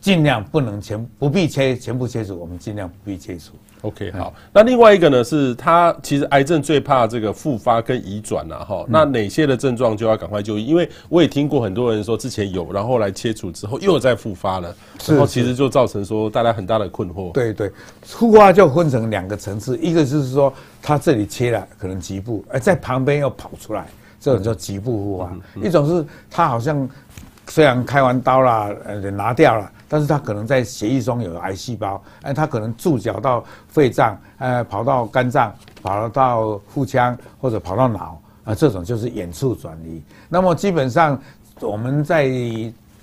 [0.06, 3.54] 尽量不能全不必切全部切除，我们尽量不必切除。
[3.82, 4.32] OK，好。
[4.52, 8.84] 那另外一个呢，是它其实癌症最怕这个复发跟移转呐，哈。
[8.88, 10.66] 那哪些的症状就要赶快就医？
[10.66, 14.72] 因为我也听过很多人说之前有，然后来切除之后又再复发了，
[15.08, 17.32] 然后其实就造成说大家很大的困惑。
[17.32, 23.84] 对对，复发就分成两个层次，一个就是说他这里切了，可能局部，而在旁边又跑出来，
[24.20, 26.88] 这种叫局部复发；一种是他好像
[27.48, 29.72] 虽然开完刀了，呃，拿掉了。
[29.88, 40.02] 但是他可能在血液中有癌细胞，哎，他可能注脚到肺脏，呃，跑到肝脏，跑到腹腔或者跑到脑，啊，这种就是远处转移。
[40.28, 41.20] 那么基本上
[41.60, 42.28] 我们在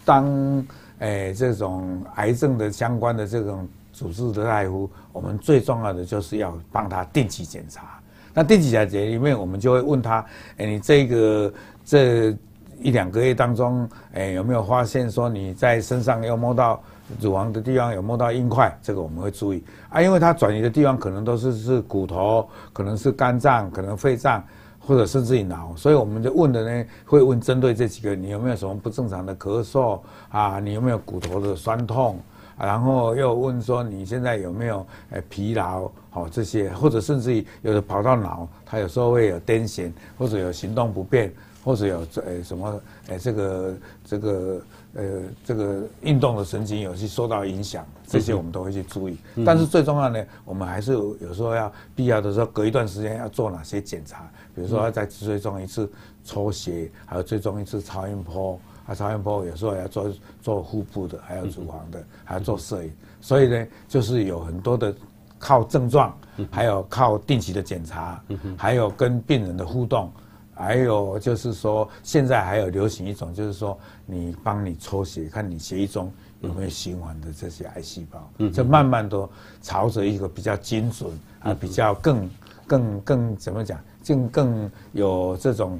[0.03, 0.65] 当
[0.99, 7.99] 哎这种癌症的相关的这种主治的大夫，我们最重要的就是要帮他定期检查。
[8.33, 10.25] 那定期检查里面，我们就会问他，
[10.57, 11.53] 哎，你这个
[11.85, 12.35] 这。
[12.79, 16.81] 一两个月当中，哎，有没有发现说你在身上有摸到
[17.19, 18.75] 乳房的地方有摸到硬块？
[18.81, 24.43] 这个我们会注意啊，因为它转移的地方可能都是是骨头，可能是肝脏，可能肺脏，
[24.79, 30.59] 或者甚至于脑，所以我们就问的呢，会问针对这几个，你有没有什么不正常的咳嗽啊？
[30.59, 32.19] 你有没有骨头的酸痛？
[32.59, 35.89] 然后又问说你现在有没有呃疲劳？
[36.11, 41.33] 好这些，或者甚至于有的跑到脑，他有时候会有癫痫，或者有行动不便。
[41.63, 44.61] 或者有这诶什么诶这个这个
[44.95, 45.03] 呃
[45.45, 49.17] 这个运动的神经有些受到影响，这些我们都会去注意。
[49.45, 55.89] 但是最重要呢，我们还是有时候要必要的时候隔一段时间要做哪些检查，比如说要再追踪一次
[56.25, 62.91] 抽血，还有追踪一次超音波，啊超音波有时候要做做腹部的，还有乳房的，还要做摄影。
[63.21, 64.93] 所以呢，就是有很多的
[65.39, 66.13] 靠症状，
[66.51, 68.21] 还有靠定期的检查，
[68.57, 70.11] 还有跟病人的互动。
[70.55, 76.11] 还有就是说，现在还有流行一种，就是说，你帮你抽血，看你血液中
[76.41, 79.27] 有没有循环的这些癌细胞，嗯，就慢慢都
[79.61, 82.29] 朝着一个比较精准啊，比较更
[82.67, 85.79] 更更怎么讲，更更有这种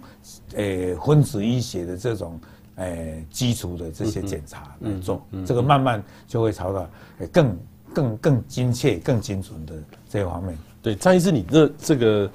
[0.56, 2.40] 诶分子医学的这种
[2.76, 6.90] 呃基础的这些检查来做，这个慢慢就会朝着
[7.32, 7.58] 更
[7.94, 9.76] 更更精确、更精准的
[10.10, 10.58] 这方面。
[10.82, 12.30] 对，张医师，你这这个。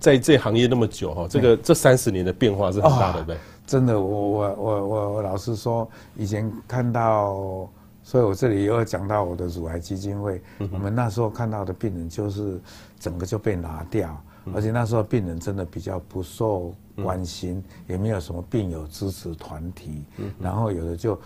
[0.00, 7.68] 在这行业那么久哈，这个这三十年的变化是很大的，对、哦、真的，我我我我我老实说，以前看到，
[8.02, 10.42] 所以我这里又要讲到我的乳癌基金会，
[10.72, 12.60] 我们那时候看到的病人就是
[12.98, 14.22] 整个就被拿掉，
[14.54, 20.04] 而且那时候病人真的比较不受关心，也没有什么病友支持团体，
[20.38, 21.18] 然后有的就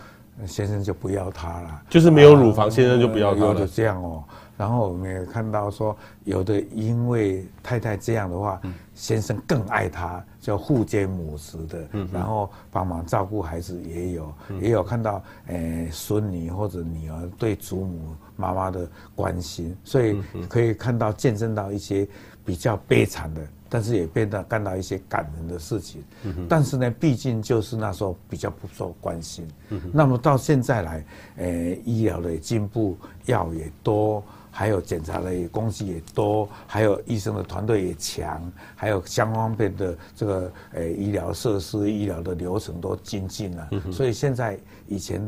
[0.47, 4.23] 先生就不要他了，就是没有乳房，先生就不要他了，就这样哦。
[4.59, 8.61] 然后我们也看到说，有的因为太太这样的话，
[8.93, 22.07] 先生更爱她，叫父兼母职的，然后帮忙照顾孩子也有，也有看到诶孙女或者女儿对祖母妈妈的关心，所以可以看到见证到一些
[22.45, 26.03] 比较悲惨的，但是也变得干到一些感人的事情。
[26.49, 29.47] 但是呢，毕竟就是那时候比较不受关心。
[29.93, 31.05] 那么到现在来，
[31.37, 34.21] 诶医疗的进步，药也多。
[34.59, 38.43] 还有检查的工具也多，还有医生的团队也强，
[38.75, 43.69] 还有相方面的这个诶、欸、医疗设施、医疗的流程都精进了。
[43.71, 45.23] 嗯、所以现在以前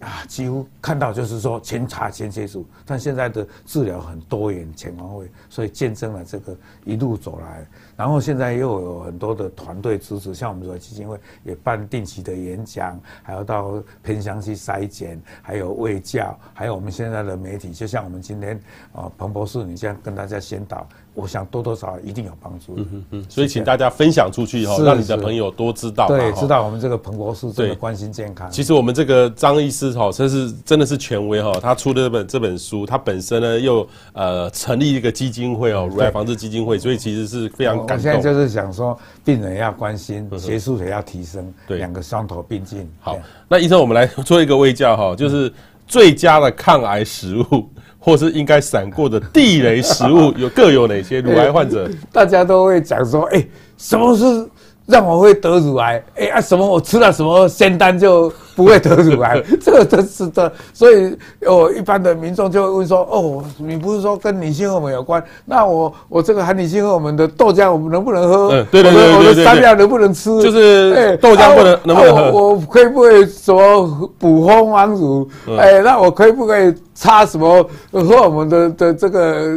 [0.00, 6.54] 啊，几乎看到就是说前查前切除，但现在的治疗很多元全方位，所以见证了这个
[6.84, 7.66] 一路走来。
[7.96, 18.60] 然后现在又有很多的团队支持，像我们的基金会也办定期的演讲，还要到偏乡去筛检，还有卫教，还有我们现在的媒体，就像我们今天
[18.92, 20.86] 啊彭博士，你这样跟大家宣导。
[21.16, 22.74] 我想多多少少一定有帮助。
[22.76, 26.06] 嗯嗯嗯，所以请大家分享出去哈，让你的朋友多知道。
[26.06, 28.50] 对，知道我们这个彭博士真的关心健康。
[28.50, 31.58] 其实我们这个张医师哈，真是真的是权威哈。
[31.60, 37.96] 他出的这本这本书，他本身呢又呃成立一个基金会哦，乳癌防治基金会，所以其实是非常感动。
[37.96, 42.86] 我现在就是想说，病人要关心，学术也要提升，对，两个双头并进。
[43.00, 43.18] 好，
[43.48, 45.50] 那医生，我们来做一个微教哈，就是
[45.86, 47.68] 最佳的抗癌食物。
[48.06, 51.18] 或是应该闪过的地雷食物有各有哪些？
[51.20, 53.44] 乳癌患者 大家都会讲说，哎，
[53.76, 54.48] 什么是
[54.86, 56.02] 让我会得乳癌？
[56.16, 59.42] 哎啊，什么我吃了什么仙丹就不会得乳癌？
[59.60, 60.50] 这个真是的。
[60.72, 65.22] 所以我，一般的民众就会问说，哦，你不是说跟女性荷尔蒙有关？
[65.44, 68.48] 那我我这个含女性荷尔蒙的豆浆，我们能不能喝？
[68.52, 69.28] 嗯，对对对对对。
[69.28, 70.40] 我的山药能不能吃？
[70.40, 72.30] 就是哎，豆浆不能能不能喝？
[72.32, 75.28] 我可不可以什么补蜂王乳？
[75.58, 76.72] 哎，那我可以不可以？
[76.98, 77.62] 擦什么
[77.92, 79.48] 荷尔蒙的的这个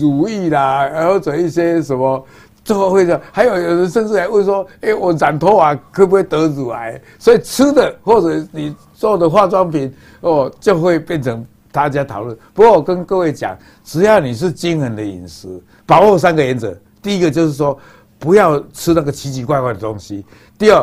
[0.00, 2.24] 乳液啦，或者一些什么，
[2.64, 3.20] 最后会这样。
[3.30, 12.36] 还有有人甚至还会说：“哎，我染头发可不可以得乳癌？”所以吃的或者你做的化妆品哦，就会变成大家讨论。
[12.52, 17.78] 不过我跟各位讲，只要你是均衡的饮食，把握三个原则：第一个就是说，
[18.18, 20.24] 不要吃那个奇奇怪怪的东西；
[20.56, 20.82] 第二，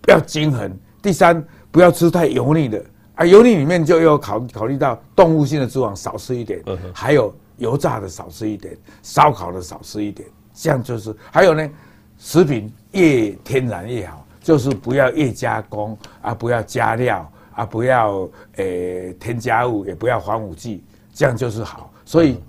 [0.00, 0.70] 不要均衡；
[1.02, 2.82] 第三，不要吃太油腻的。
[3.16, 11.14] 啊，油腻里面就要考考虑到动物性的脂肪少吃一点，还有油炸的少吃一点，烧烤的少吃一点，这样就是。
[11.30, 11.70] 还有呢，
[12.18, 20.82] 食品越天然越好，就是不要越加工啊，不要加料啊，不要诶、添加物，也不要防腐剂，
[21.12, 21.92] 这样就是好。
[22.04, 22.42] 所以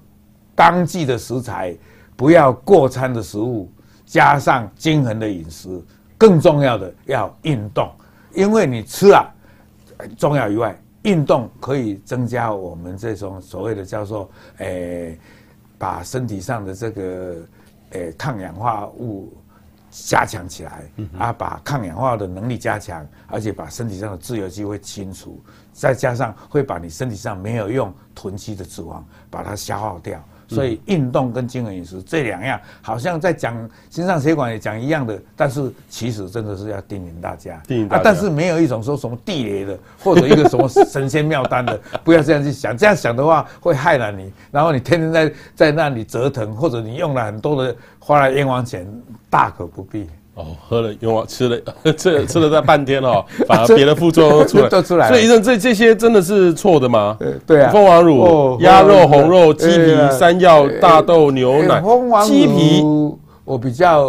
[0.55, 1.75] 当季的食材，
[2.15, 3.69] 不要过餐的食物，
[4.05, 5.81] 加上均衡的饮食，
[6.17, 7.91] 更重要的要运动，
[8.33, 9.33] 因为你吃了。
[10.15, 15.17] 重要以外，运动可以增加我们这种所谓的叫做诶、
[15.75, 17.35] 把身体上的这个
[17.91, 19.33] 诶、欸、抗氧化物
[19.89, 30.21] 加强起来，啊，把抗氧化的能力加强，而且把身体上的自由基会清除，再加上会把你身体上没有用囤积的脂肪把它消耗掉。
[30.47, 33.55] 所以运动跟均衡饮食这两样，好像在讲
[33.89, 38.01] 心脏血管也讲一样的，但是其实真的是要叮咛大家，叮咛啊！
[38.03, 48.87] 但是没有一种说什么地雷的，或者一个什么神仙妙丹的，不要这样去想，这样想的话会害了你，然后你天天在在那里折腾，或者你用了很多的花了冤枉钱，
[49.29, 50.07] 大可不必。
[50.37, 51.59] 哦，喝了用完吃了，
[51.97, 55.07] 这 吃了这半天哦， 反而别的副作用出来，都出来。
[55.09, 57.17] 所以医生，这这些真的是错的吗？
[57.45, 61.81] 对啊，蜂王乳、鸭肉、红肉、鸡皮、山药、大豆、牛奶。
[61.81, 64.05] 蜂王乳我比较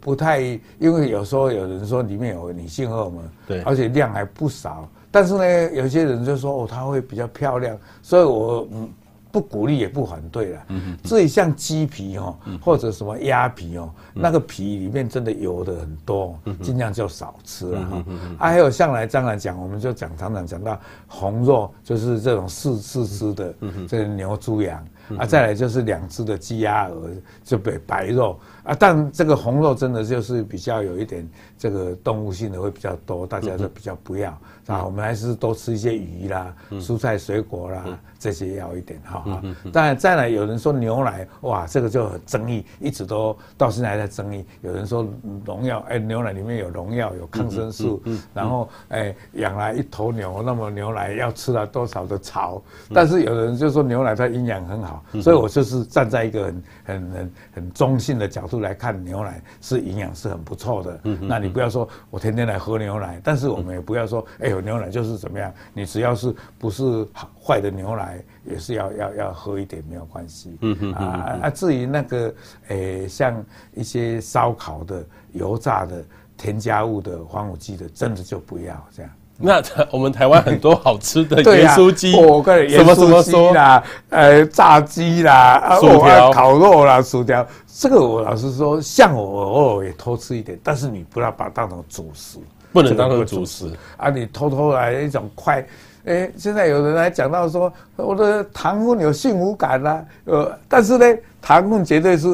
[0.00, 0.40] 不太，
[0.78, 4.88] 因为有时候有人说里面有女性荷尔蒙，对，而且量还不少。
[5.10, 8.88] 但是呢，有些人就说哦，它会比较漂亮，所以我嗯。
[9.34, 10.66] 不鼓励也不反对了。
[11.02, 18.04] 至于像鸡皮哦，或者什么鸭皮哦，那个皮里面真的油的很多，尽量就少吃了哈。
[18.38, 20.78] 啊，还有像来这样来讲，我们就讲常常讲到
[21.08, 23.54] 红肉，就是这种四四只的
[23.88, 24.86] 这个牛猪羊
[25.18, 27.10] 啊，再来就是两只的鸡鸭鹅，
[27.42, 28.76] 就白白肉啊。
[28.78, 34.30] 但这个红肉真的就是比较有一点这个动物性的会比较多，大家都比较不要
[34.66, 34.84] 啊。
[34.84, 37.84] 我们还是多吃一些鱼啦、蔬菜水果啦。
[38.18, 44.42] 这些要一点哈，当然再来有人说牛奶哇，这个就很争议，一直都到现在还在争议。
[44.62, 45.06] 有人说
[45.44, 48.02] 农药，哎，牛奶里面有农药，有抗生素，
[48.32, 52.62] 然后哎养来一头牛，那么牛奶要吃了多少的草？
[52.94, 61.00] 但是有人就说牛奶它营养很好，所以我就是站在一个很很很很中性的角度来看，牛奶是营养是很不错的。
[61.04, 67.06] 嗯那你不要说我天天来喝牛奶，但是我们也不要说哎呦牛奶就是怎么样，你只要是不是
[67.42, 68.22] 坏的牛奶。
[68.44, 71.48] 也是要要要喝一点没有关系，嗯哼啊啊！
[71.48, 72.34] 至于那个
[72.68, 73.42] 诶、欸，像
[73.72, 75.02] 一些烧烤的、
[75.32, 76.04] 油炸的、
[76.36, 79.10] 添加物的、防腐剂的，真的就不要这样。
[79.38, 92.38] 那我们台湾很多好吃的盐酥鸡，我跟你盐酥鸡啦，呃，炸鸡啦，薯条、烤肉啦，薯条，这个我老实说，像我偶尔也偷吃一点，但是你不要把它当成主食，
[92.72, 94.08] 不能当成主食啊！
[94.08, 95.66] 你偷偷来一种快。
[96.04, 101.06] 哎，现在有人还讲到说，我的糖分有幸福感啦、啊，呃，但是呢，
[101.40, 102.28] 糖分绝对是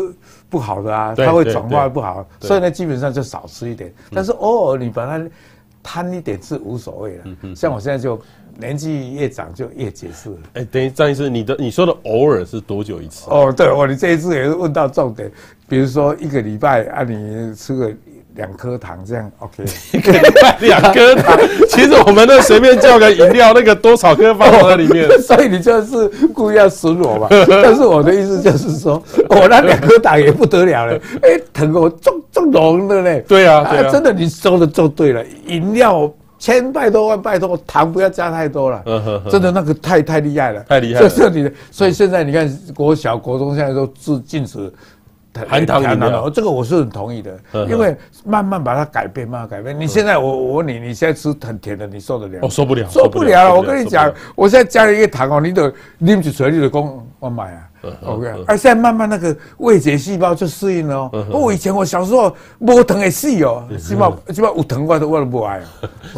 [0.49, 3.93] 不好的啊，它会转化不好，所以呢，基本上就少吃一点。
[4.13, 5.25] 但是偶尔你把它
[5.83, 7.55] 贪一点是无所谓的。
[7.55, 8.21] 像我现在就
[8.59, 10.39] 年纪越长就越解释了。
[10.55, 13.31] 哎，等于张医师，你的你说的偶尔是多久一次？
[13.31, 15.31] 哦，对，我你这一次也是问到重点，
[15.69, 17.95] 比如说一个礼拜啊，你吃个。
[18.37, 19.65] 两颗糖这样，OK。
[19.93, 25.09] 一个礼拜两颗糖， 其实我们那随便叫个饮料，那个多少颗放在里面。
[25.21, 27.27] 所以你就是故意要损我嘛？
[27.63, 33.25] 但是我的意思就是说，我那两颗糖也不得了了，哎、欸，疼我重重浓的嘞。
[33.27, 35.25] 对啊，对啊，啊真的，你说的就对了。
[35.47, 38.83] 饮料千拜托万拜托，糖不要加太多了。
[39.31, 41.09] 真的那个太太厉害了，太厉害了。
[41.09, 44.73] 这你的，所以现在你看国小、国中现在都禁禁止。
[45.49, 49.79] 含糖饮料，这个我是很同意的，因为慢慢把它改变，慢慢改变。
[49.79, 52.39] 你现在我我问你，你现在吃很甜的，你受得了？
[52.43, 53.55] 我，受不了，受不了了。
[53.55, 57.69] 我跟你讲，我现在加了一个糖哦，你都拎起来你就讲我买啊
[58.05, 58.27] ，OK。
[58.47, 61.27] 而现在慢慢那个味觉细胞就适应了哦。
[61.31, 65.61] 我以前我小时候无糖也细哦，起码起码有糖我都我都不爱。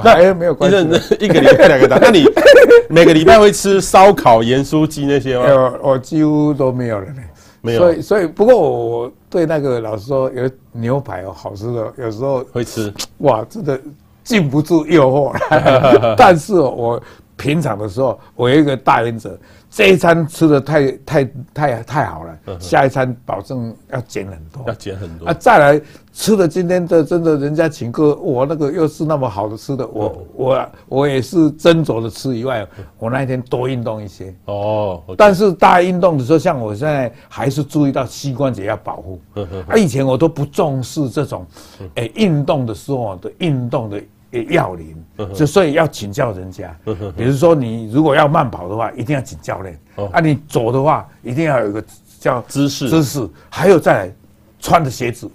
[0.02, 1.98] 那 没有关系，一个礼拜两个糖。
[2.00, 2.24] 那你
[2.88, 5.74] 每个礼拜会吃烧烤、盐酥鸡那些吗？
[5.82, 7.22] 我几乎都没有了呢。
[7.62, 13.80] 没有，所以所以不过我对那个老师说，有牛排哦，好吃的，有时候会吃， 哇，真的
[14.22, 15.34] 禁不住诱惑。
[16.18, 17.02] 但是我
[17.36, 19.38] 平常的时候，我有一个大原则。
[19.72, 25.32] 这一餐吃的太太太太好了，下一餐保证要减很多，要减很多啊！
[25.32, 25.80] 再来
[26.12, 32.68] 吃的今天的真的人家请客，我那个又是那么好的吃的，我我我也是斟酌的吃以外，
[32.98, 35.02] 我那一天多运动一些哦。
[35.16, 39.18] 但是大运动的时候，像我现在还是注意到膝关节要保护。
[39.66, 41.46] 啊，以前我都不重视这种，
[41.94, 44.02] 哎，运动的时候的运动的。
[44.48, 45.04] 要领，
[45.34, 46.74] 就所以要请教人家。
[47.16, 49.78] 比如说，你如果要慢跑的话，一定要请教练。
[50.10, 51.84] 啊，你走的话，一定要有一个
[52.18, 52.88] 叫姿势。
[52.88, 54.12] 姿势，还有再来
[54.58, 55.30] 穿的鞋子。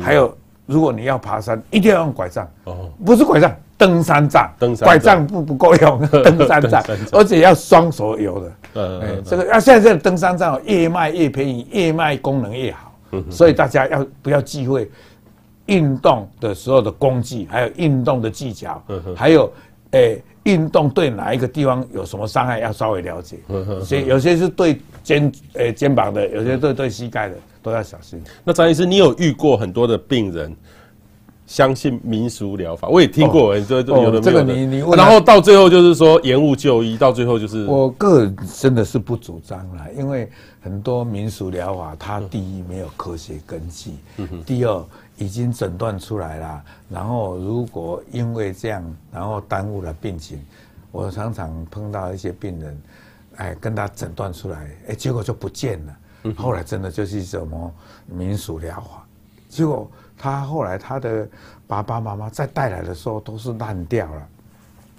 [0.00, 0.34] 还有，
[0.66, 2.48] 如果你要爬山，一定要用拐杖。
[2.64, 4.50] 哦，不是拐杖，登山杖。
[4.58, 6.82] 登山拐杖不不够用， 登山杖，
[7.12, 8.52] 而且要双手有的。
[8.74, 12.86] 嗯，这个啊，现在这个登山杖越卖越便宜，越卖功能越好。
[13.30, 14.90] 所以大家要不要忌讳？
[15.68, 18.82] 运动的时候的功绩，还有运动的技巧，
[19.14, 19.52] 还有
[19.92, 23.38] 诶，运动对哪一个地方有什么伤害，要稍微了解。
[23.84, 28.20] 所以有些是对肩诶肩膀的，有些对对膝盖的，都要小心。
[28.44, 30.54] 那张医师，你有遇过很多的病人
[31.46, 32.88] 相信民俗疗法？
[32.88, 34.20] 我也听过，欸，这有的没有的。
[34.20, 43.90] 这个你你问，然后到最后就是说延误就医，到最后就是我个人真的是不主张啦，因为很多民俗疗法，它第一没有科学根据，
[44.46, 44.82] 第二。
[45.18, 50.42] 已经诊断出来了，然后如果因为这样，然后耽误了病情，
[50.92, 52.82] 我常常碰到一些病人，
[53.36, 55.96] 哎，跟他诊断出来，哎，结果就不见了。
[56.36, 57.72] 后来真的就是什么
[58.06, 59.06] 民俗疗法，
[59.48, 61.28] 结果他后来他的
[61.66, 64.28] 爸爸妈妈再带来的时候都是烂掉了，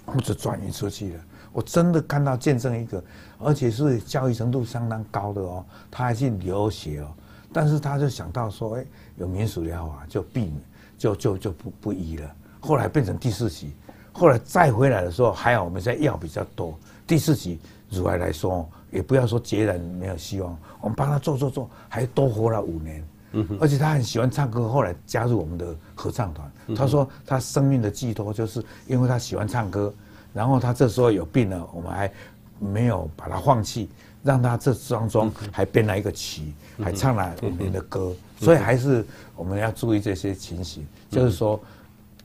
[0.06, 1.20] 或者转移出去了。
[1.52, 3.02] 我真的看到见证一个，
[3.38, 7.08] 而且是教育程度相当高的哦，他还去留学哦，
[7.52, 8.84] 但是他就想到说，哎。
[9.16, 10.54] 有民俗疗法就避免，
[10.96, 12.34] 就就就不不医了。
[12.58, 13.74] 后来变成第四期，
[14.12, 16.74] 后来再回来的时候，还好我们现在药比较多。
[17.06, 23.06] 第四期乳癌来说，也不要说截然没有希望，我们帮他做做做，还多活了五年。
[23.32, 26.50] 嗯，而且他很喜欢唱歌，后来加入我们的合唱团。
[26.74, 29.92] 他说他生命的寄托就是因为他喜欢唱歌，
[30.32, 32.10] 然后他这时候有病了，我们还
[32.58, 33.90] 没有把他放弃。
[34.22, 36.42] 让他这当中还编了一个曲，
[36.82, 39.04] 还唱了我们的歌，所以还是
[39.34, 41.58] 我们要注意这些情形，就是说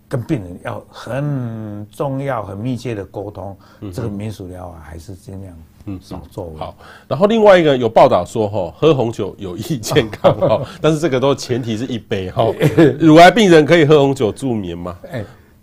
[0.07, 3.57] 跟病人要很重要、很密切的沟通。
[3.93, 6.53] 这个民俗疗法还是尽量嗯少做。
[6.57, 6.75] 好，
[7.07, 12.45] 然后另外一个有报道说哈，喝红酒有益健康 哈，但是这个都前提是一杯哈。
[12.99, 14.97] 乳癌病人可以喝红酒助眠吗？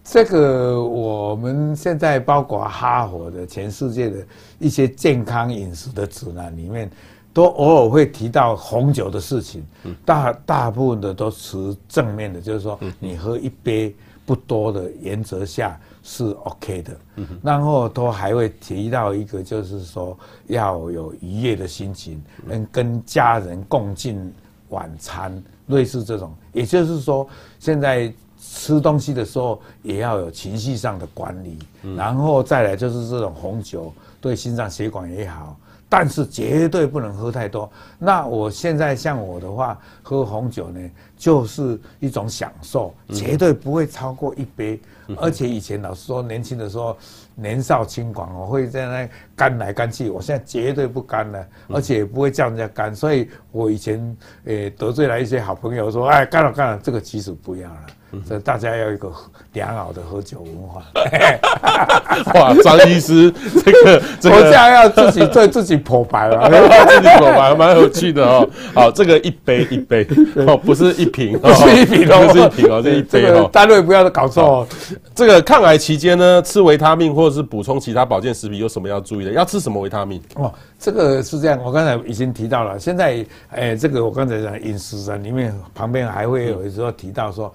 [0.05, 4.27] 这个我们现在包括哈佛的全世界的
[4.59, 6.91] 一些健康饮食的指南里面，
[7.33, 9.65] 都偶尔会提到红酒的事情。
[10.05, 13.95] 大大部分的都持正面的，就是说你喝一杯
[14.27, 16.97] 不多的原则下是 OK 的。
[17.41, 24.33] 然后都还会提到一个，就是说要有愉悦的心情，能跟家人共进
[24.71, 26.35] 晚餐，类似这种。
[26.53, 27.25] 也就是说，
[27.61, 28.13] 现在。
[28.55, 31.59] 吃东西的时候也要有情绪上的管理，
[31.97, 33.91] 然后再来就是这种红酒
[34.21, 35.57] 对心脏血管也好。
[35.89, 37.71] 但是绝对不能喝太多。
[37.99, 44.81] 那我现在像我的话，喝红酒呢，就是一种享受，绝对不会超过一杯。
[45.19, 46.97] 而且以前老实说，年轻的时候
[47.35, 50.09] 年少轻狂，我会在那干来干去。
[50.09, 52.97] 我现在绝对不干了，而且也不会叫人家干。
[52.97, 57.87] 所以我以前诶得罪了一些好朋友，说哎干了干了，这个其实不要了。
[58.27, 59.11] 所以大家要有一个
[59.55, 60.83] 良好的喝酒文化。
[62.35, 63.33] 哇，张医师，
[63.65, 66.49] 这个这个， 我这样要自己对自己剖白了，
[66.89, 68.49] 自己剖白，蛮有趣的哦。
[68.75, 70.07] 好，这个一杯一杯
[70.47, 74.67] 哦，不是一瓶，不是一瓶哦，不是一瓶哦，这一杯哦，单位不要搞错哦。
[75.15, 79.33] 这个抗癌期间呢，吃维他命或者是补充其他保健食品有什么要注意的？
[79.33, 80.21] 要吃什么维他命？
[80.35, 82.79] 哦，这个是这样，我刚才已经提到了。
[82.79, 87.53] 现在，哎，这个我刚才讲饮食啊，里面旁边还会有时候提到说。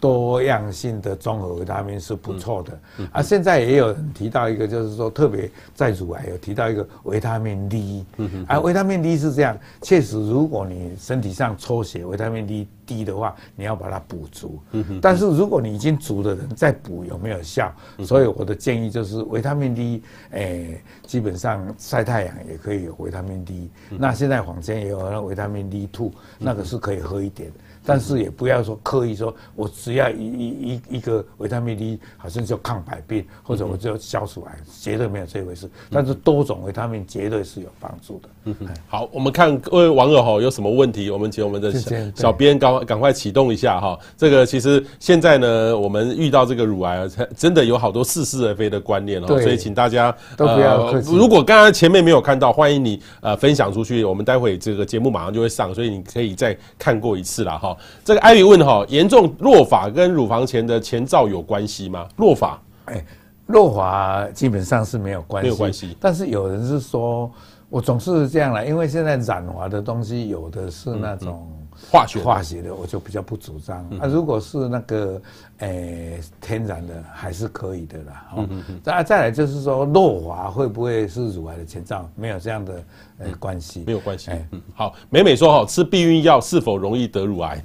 [0.00, 8.04] 多样性的综合维他命是不错的，啊，现在也有人提到一个，就是说特别在乳癌有提到一个维他命 D，
[8.46, 14.58] 啊，维他命 D 是这样，确实如果你身体上抽血维他命 D 低的话，你要把它补足，
[15.02, 17.72] 但是如果你已经足的人再补有没有效？
[18.04, 27.50] 所以我的建议就是维他命 D，诶，基本上晒太阳也可以有维他命 D，那现在坊间也有那维他命 D two，那个是可以喝一点。
[27.88, 35.66] 但是也不要说刻意说，我只要一一一一个维他命 D，好像就抗百病，或者我就消除癌，绝对没有这回事。
[35.90, 38.28] 但是多种维他命绝对是有帮助的。
[38.44, 43.98] 嗯哼，好，我们看各位网友哈有什么问题，我们请我们的小小编赶赶快启动一下哈。
[44.18, 51.16] 这个其实现在呢，我们遇到这个乳癌，真的有好多似是而非的观念哦，所以请大家都不要客气。
[51.16, 57.74] 如果刚刚前面没有看到，欢迎你呃分享出去，我们待会这个节目马上就会上，所以你可以再看过一次了哈。
[58.04, 62.06] 这个艾米问哈，严重落法跟乳房前的前兆有关系吗？
[62.16, 63.04] 落法，哎，
[63.46, 65.96] 落发基本上是没有关系，没有关系。
[66.00, 67.30] 但是有人是说，
[67.68, 71.48] 我总是这样啦，因为现在染滑的东西有的是那种
[71.90, 73.78] 化学化学的，我就比较不主张。
[73.98, 75.22] 啊，如果是那个
[75.58, 78.26] 诶天然的，还是可以的啦。
[78.36, 78.48] 哦，
[78.82, 82.08] 再再来就是说，落发会不会是乳癌的前兆？
[82.14, 82.84] 没有这样的
[83.18, 84.30] 呃关系，没有关系。
[84.50, 87.62] 嗯，好，美美说哈，吃避孕药是否容易得乳癌？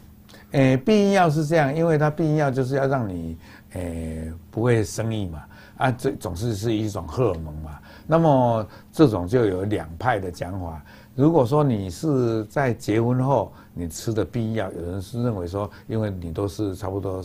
[0.51, 3.37] 诶、欸，避孕药是这样，因为它避孕药就是要让你
[3.73, 5.43] 诶、欸、不会生育嘛，
[5.77, 7.71] 啊，这总是是一种荷尔蒙嘛。
[8.05, 10.81] 那么这种就有两派的讲法。
[11.15, 17.23] 如果说你是在结婚后你吃的避孕药，有人是认为说，因为你都是差不多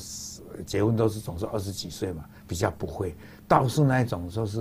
[0.65, 3.15] 结婚都是总是二十几岁嘛，比较不会。
[3.47, 4.61] 倒是那一种说是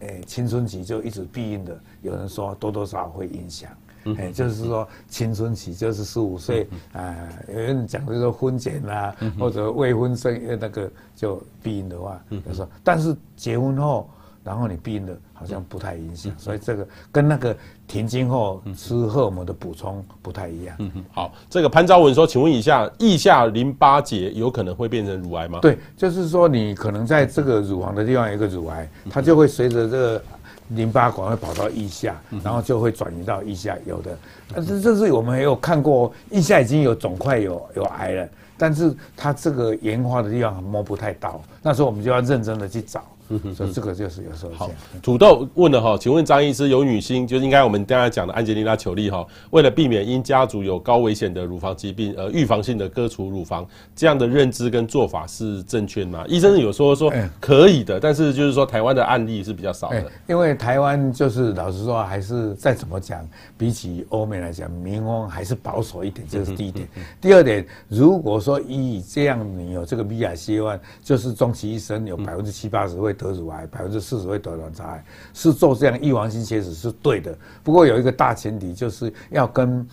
[0.00, 3.70] 诶、欸、青春期就一直避孕的，有人说多多少少会影响。
[4.18, 14.08] 哎，就是说青春期就是十五岁啊，有人讲这个婚前啊，或者未婚生那个就避孕的话，就说，但是结婚后，
[14.46, 17.54] 然后你避孕的，好像不太影响，所以这个跟那个
[17.88, 20.76] 停经后吃荷尔蒙的补充不太一样。
[20.78, 25.58] 嗯哼，好，这个潘昭文说，请问一下，腋下淋巴结有可能会变成乳癌吗？
[25.60, 30.22] 对，就是说你可能在这个乳房的地方有一个乳癌，它就会随着这个。
[30.70, 33.78] 淋巴管会跑到腋下，然后就会转移到腋下。
[33.86, 34.18] 有的，
[34.52, 38.28] 但是这是我们也有看过，腋下已经有肿块、有有癌了，
[38.58, 43.04] 但是它这个研化的地方摸不太到，那时候我们就要认真的去找。
[43.28, 44.70] 嗯哼，所以这个就是有时候好。
[45.02, 53.66] 土豆问了哈，请问张医师，有女性就应该我们刚才讲的安吉丽娜裘莉哈，为了避免因家族有高危险的乳房疾病而预防性的割除乳房，
[53.96, 56.24] 这样的认知跟做法是正确吗？
[56.28, 60.04] 医生有说说可以的，但是就是说台湾的案例是比较少的。
[60.28, 66.88] 因为台湾就是老实说，还是再怎么讲，比起欧美来讲，民风还是保守一点，这是第一点。
[67.20, 73.15] 第二点，如果说以这样你有这个 BRCA1，就是终其一生有百分之七八十会。
[73.16, 75.04] 得乳癌百分之四十会得卵巢癌，
[75.34, 77.36] 是做这样预防性切除是对的。
[77.64, 79.84] 不过有一个大前提，就是要跟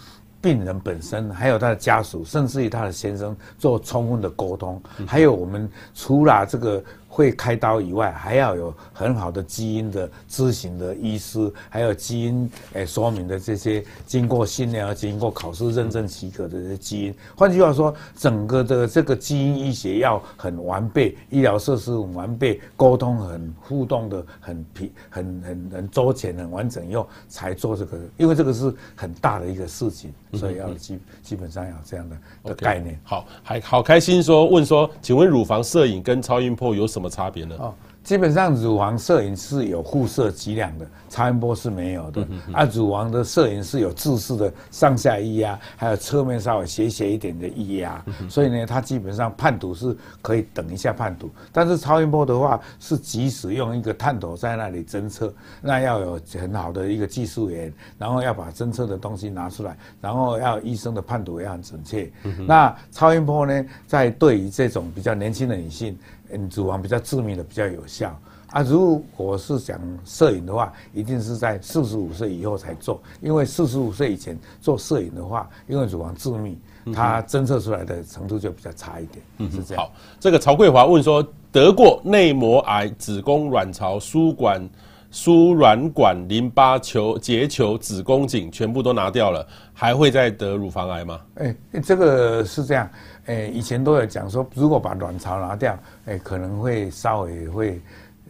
[0.42, 4.82] 病人本身，还有他的家属，甚至于他的先生做充分的沟通。
[5.08, 6.84] 还有我们除了这个。
[7.14, 17.14] 会开刀以外，还要有很好的基因的咨询的医师，还有基因诶说明的这些经过训练和经过考试认证许可的这些基因。
[17.36, 33.00] 换句话说，整个的这个基因医学要很完备，医疗设施很完备，沟通很互动的很平很很很周全、很完整，以后才做这个，因为这个是很大的一个事情，所以要基基本上要这样的的概念。
[33.04, 37.03] 好，还好开心说问说，请问乳房摄影跟超音波有什么？
[37.04, 37.56] 什么差别呢？
[37.60, 42.26] 哦，基本上乳房摄影是有辐射剂量的，超音波是没有的。
[42.54, 51.30] 啊，乳房的摄影是有自视的上下液压，还有侧面稍微斜斜一点的液压，嗯、所以呢，它基本上判读是可以等一下判读。
[51.52, 62.10] 但是超音波的话是即使用一个探头在那里侦测，那要有很好的一个技术员，然后要把侦测的东西拿出来，然后要医生的判读也很准确。
[62.24, 66.00] 嗯、那超音波呢，在对于这种比较年轻的女性。
[66.34, 68.20] 嗯，乳房比较致密的比较有效
[68.50, 68.62] 啊。
[68.62, 76.58] 如果是讲摄影的话，一定是在四十五岁以后才做，因为四十五岁以前做摄影的话，因为乳房致密，
[76.94, 79.24] 它侦测出来的程度就比较差一点。
[79.38, 79.84] 嗯，是这样。
[79.84, 84.68] 好，这个曹桂华问说，得过内膜癌、子宫卵巢、输管、
[85.12, 91.22] 输卵管、淋巴球、结球、子宫颈全部都拿掉了，还会再得乳房癌吗？
[91.36, 92.90] 哎，这个是这样。
[93.26, 97.82] 诶，以前都有讲说，如果把卵巢拿掉，诶，可能会稍微会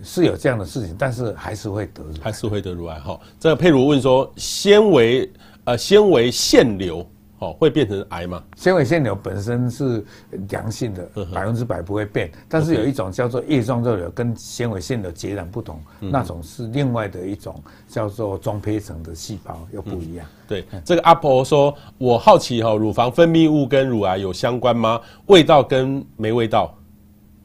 [0.04, 3.00] 是有这样的事情，但是还是会得，还是会得乳癌。
[3.00, 5.30] 哈，这个佩如问说，纤维
[5.64, 7.06] 呃纤维腺瘤。
[7.44, 8.42] 哦，会变成癌吗？
[8.56, 10.04] 纤维腺瘤本身是
[10.50, 12.32] 良性的，百分之百不会变。
[12.48, 20.26] 但是有一种叫做叶状肉瘤，跟纤维腺瘤截然不同，嗯、那种是另外的一种叫做中胚层的细胞，又不一样。
[20.26, 25.02] 嗯、对，这个阿婆说，我好奇哈、哦，乳房分泌物跟乳癌有相关吗？
[25.26, 26.74] 味道跟没味道？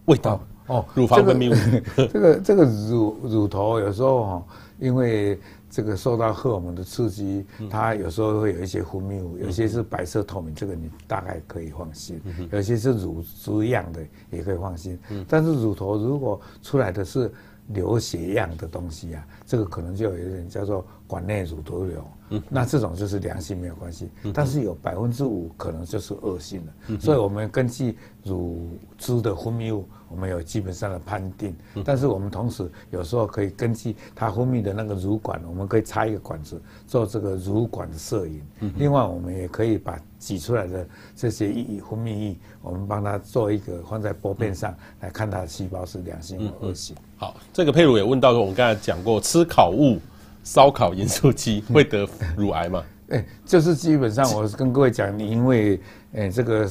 [0.04, 4.42] 味道哦，乳房分泌物，这个、这个、这个乳乳头有时候哈，
[4.78, 5.38] 因为。
[5.70, 12.18] 这个受到荷尔蒙的刺激，它有时候会有一些分泌物，有些是白色透明，这个你大概可以放心；
[12.50, 14.00] 有些是乳汁样的，
[14.30, 14.98] 也可以放心。
[15.28, 17.30] 但是乳头如果出来的是
[17.68, 22.04] 流血样的东西啊，这个可能就有一点叫做管内乳头瘤。
[22.50, 26.98] 那这种就是良性没有关系，但是有百分之五可能就是恶性的。
[27.00, 29.86] 所以我们根据乳汁的分泌物。
[30.10, 31.54] 我们有基本上的判定，
[31.84, 38.40] 但是我们同时有时候可以根据它分泌的那个乳管，我们可以插一个管子做这个乳管的摄影。
[38.78, 46.96] 另外，我们也可以把挤出来的这些液分泌液，我们帮它做一个放在玻片上来看它的细胞是良性或恶性。
[47.18, 49.98] 好，这个佩鲁也问到说，我们刚才讲过，吃烤物、
[50.42, 52.82] 烧烤盐酥鸡 会得乳癌吗？
[53.10, 55.78] 哎，就是基本上我跟各位讲，你因为
[56.14, 56.66] 哎这个。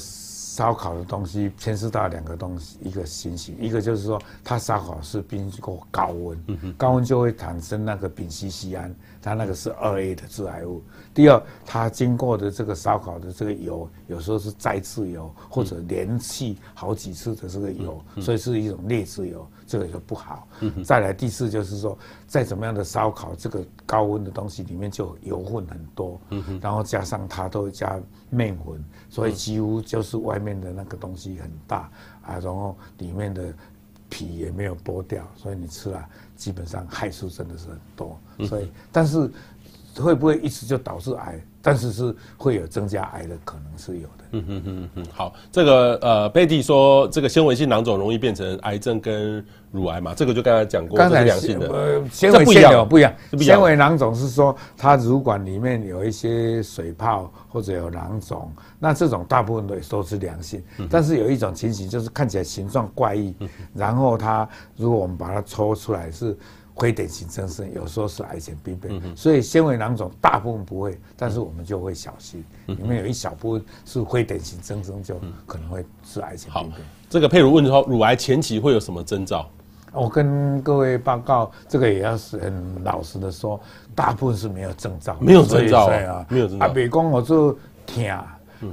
[0.57, 10.81] 烧烤的东西牵涉到两个东西，一个情形，一个就是说它烧烤是经过高温，高温就会产生那个丙烯酰胺，它那个是二 A 的致癌物。
[11.13, 20.47] 第二，它经过的这个烧烤的这个油，有时候是再次油或者连续好几次的这个油，所以是一种劣质油，这个就不好。
[20.83, 21.95] 再来第四就是说，
[22.25, 26.19] 再怎么样的烧烤，这个高温的东西里面就油混很多，
[26.59, 27.99] 然后加上它都加
[28.31, 30.47] 面粉，所以几乎就是外面。
[30.47, 33.53] 面的那个东西很大啊，然后里面的
[34.07, 38.17] 皮也没有剥掉，所以你吃了基本上害处真的是很多。
[38.47, 39.29] 所以，但是
[39.97, 41.45] 会不会一直就导致癌？
[41.67, 44.23] 但是是会有增加癌的可能是有的。
[44.31, 50.13] 嗯嗯嗯嗯，好，这个呃，贝蒂说这个纤维性囊肿容易变成癌症跟乳癌嘛？
[50.15, 58.49] 这个就刚才讲过，刚才两性的，呃，纤维腺瘤不一样，纤维囊肿是说它乳管里面有一些水泡或者有囊肿，
[58.79, 63.35] 那这种大部分都都是良性，但是有一种情形就是看起来形状怪异，
[63.75, 64.47] 然后它
[64.77, 66.37] 如果我们把它抽出来是。
[66.77, 76.81] 非典型增生有时候是癌前病变，所以纤维囊肿大部分不会，但是我们就会小心，里面有一小部分是非典型增生，就可能会是癌前病变。
[77.09, 79.49] 这个佩如问说，乳癌前期会有什么征兆？
[79.93, 83.59] 我跟各位报告，这个也要是很老实的说，
[83.95, 86.65] 大部分是没有征兆，没有征兆啊，没有征兆。
[86.65, 88.05] 啊，别讲我就疼。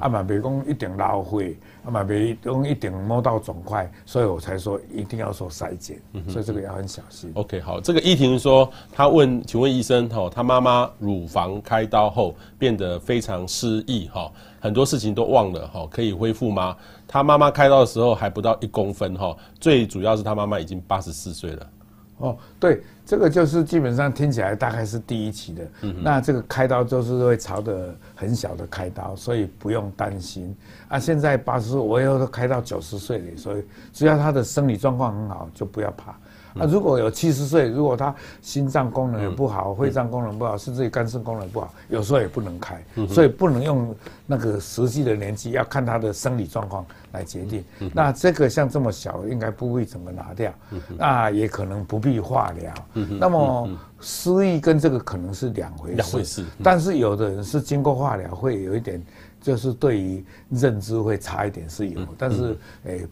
[0.00, 7.30] 啊嘛，别讲一定老会，啊嘛别用一定摸到肿块，所以我才说一定要做筛检，所以这个要很小心。
[7.35, 16.74] OK，好，这个依婷说，她问，请问医生哈，她妈妈乳房开刀后变得非常失忆哈，很多事情都忘了哈，可以恢复吗？
[17.07, 21.70] 她妈妈开刀的时候还不到一公分哈，最主要是她妈妈已经八十四岁了。
[22.18, 30.57] 哦，对，这个就是基本上听起来大概是第一期的，嗯、那这个开刀就是会朝着很小的开刀，所以不用担心。
[30.88, 36.16] 啊，现在八十岁，我以后都开到九十岁了，所以只要他的生理状况很好，就不要怕。
[36.59, 43.94] 啊，如果有七十岁，如果他心脏功能也不好，肺脏功能不好，甚至于肝肾功能不好，有时候也不能开，所以不能用
[44.26, 47.64] 那个实际的年纪，要看他的生理状况来决定。
[47.92, 50.52] 那这个像这么小，应该不会怎么拿掉，
[50.96, 52.72] 那也可能不必化疗。
[53.18, 53.68] 那么
[54.00, 56.44] 失忆跟这个可能是两回事，两回事。
[56.62, 59.02] 但是有的人是经过化疗，会有一点，
[59.40, 63.07] 就是对于认知会差一点是有，但是诶。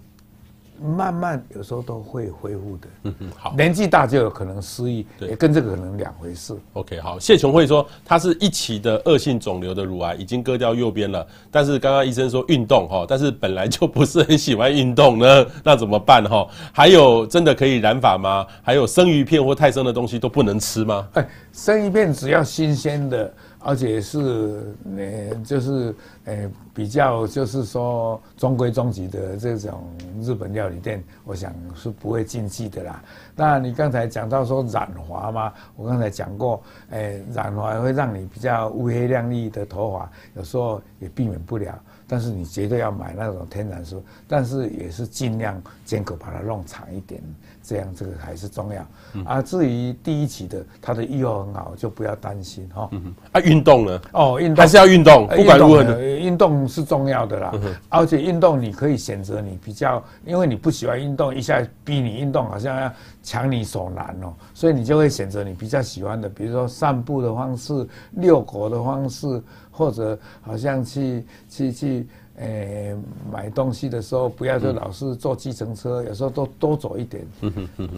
[0.82, 2.88] 慢慢有时候都会恢复的。
[3.04, 3.54] 嗯嗯，好。
[3.56, 6.56] 年纪大就有可能失忆，也跟这个可能两回事。
[6.74, 7.18] OK，好。
[7.18, 11.26] 谢琼慧说，她是一期的恶性肿瘤的乳癌，已经割掉右边了。
[11.50, 16.46] 但是刚刚医生说运动哈，但是本来就不是很喜欢运动呢， 那怎么办哈？
[16.72, 18.46] 还有真的可以染发吗？
[18.62, 21.08] 还有生鱼片或太生的东西都不能吃吗？
[21.14, 23.32] 哎，生鱼片只要新鲜的。
[23.64, 25.94] 而且是呃，就是
[26.24, 29.84] 呃，比较就是说中规中矩的这种
[30.20, 33.02] 日本料理店，我想是不会禁忌的啦。
[33.34, 41.78] 那你刚才讲到说染发嘛，我刚才讲过，呃，染发会让你比较乌黑亮丽的头发，有时候也避免不了。
[42.06, 47.22] 但是你绝对要买那种天然素，但是也是尽量间隔把它弄长一点，
[47.62, 48.86] 这样这个还是重要。
[49.14, 52.88] 嗯、啊，至于第一期的，它的预后很好，就不要担心哈。
[52.92, 54.00] 嗯啊，运动呢？
[54.12, 57.50] 哦，运动还是要运动，不管如何的，运动是重要的啦。
[57.54, 62.92] 嗯、而且运动你可以选择你比较，因为你不喜欢运动，一下逼你运动，好像要
[63.22, 69.42] 强你所难哦，所以你就会选择你比较喜欢的，比如说散步的方式、遛狗的方式。
[69.74, 72.06] 或者好像去去去，
[72.36, 72.96] 呃、欸，
[73.30, 77.24] 买东西的时候，不要就老是坐计程车，有时候都多走一点。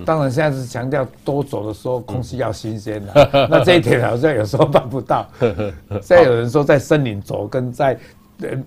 [0.05, 3.49] 当然现在是强调多走的时候，空气要新鲜的。
[3.51, 5.27] 那这一点好像有时候办不到。
[6.03, 7.99] 现在有人说在森林走跟在。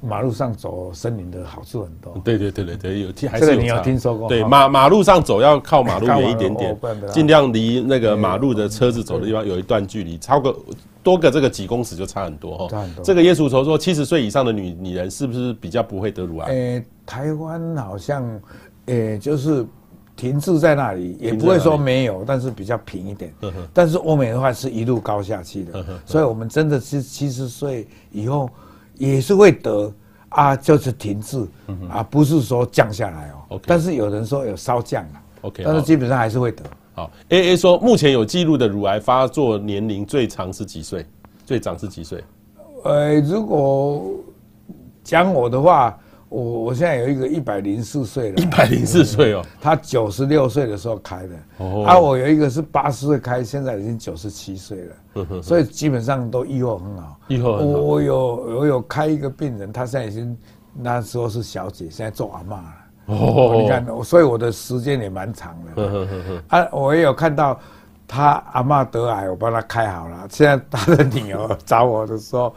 [0.01, 2.13] 马路上走，森林的好处很多。
[2.24, 3.51] 对对对对对，有听还是有。
[3.51, 4.30] 这个你有听说过？
[4.30, 6.78] 对，马马路上走要靠马路远一点点，
[7.11, 10.57] 尽量离那个马路的车子走的地方有一段距离，超过
[11.03, 12.68] 多个这个几公尺就差很多哈。
[12.70, 13.03] 差很多。
[13.03, 16.47] 这个叶淑愁说，七十岁以上的女女人是不是比较不会得乳癌？
[16.47, 18.26] 诶，台湾好像，
[18.86, 19.65] 诶，就是
[20.15, 23.34] 停滞在那里，也不会说没有，但是比较平一点。
[23.74, 28.49] 但是欧美的话是一路高下去的，所以我们真的是七十岁以后。
[28.98, 29.91] 也是会得
[30.30, 31.48] 啊，就是停滞，
[31.89, 33.60] 啊，不是说降下来哦。
[33.66, 36.64] 但是有人说有稍降了，OK，但是基本上还是会得。
[36.93, 41.06] 好，A A 说目前有记录的乳癌发作年龄最长是几岁？
[41.45, 42.24] 最长是几岁？
[42.84, 44.04] 呃，如果
[45.04, 45.98] 讲我的话。
[46.30, 57.80] 我我现在有一个一百零四岁了，一百零四岁哦，他九十六岁的时候开的，哦，啊，我有一个是八十岁开，现在已经九十七岁了，呵呵呵，所以基本上都愈后很好，愈后很好。
[57.80, 60.38] 我有我有开一个病人，他现在已经
[60.73, 67.59] 那时候是小姐，现在做阿嬷了，哦，你看，所以我的时间也蛮长的，啊，我也有看到。
[68.08, 70.26] 他阿妈得癌，我帮他开好了。
[70.30, 72.55] 现在他的女儿找我的时候，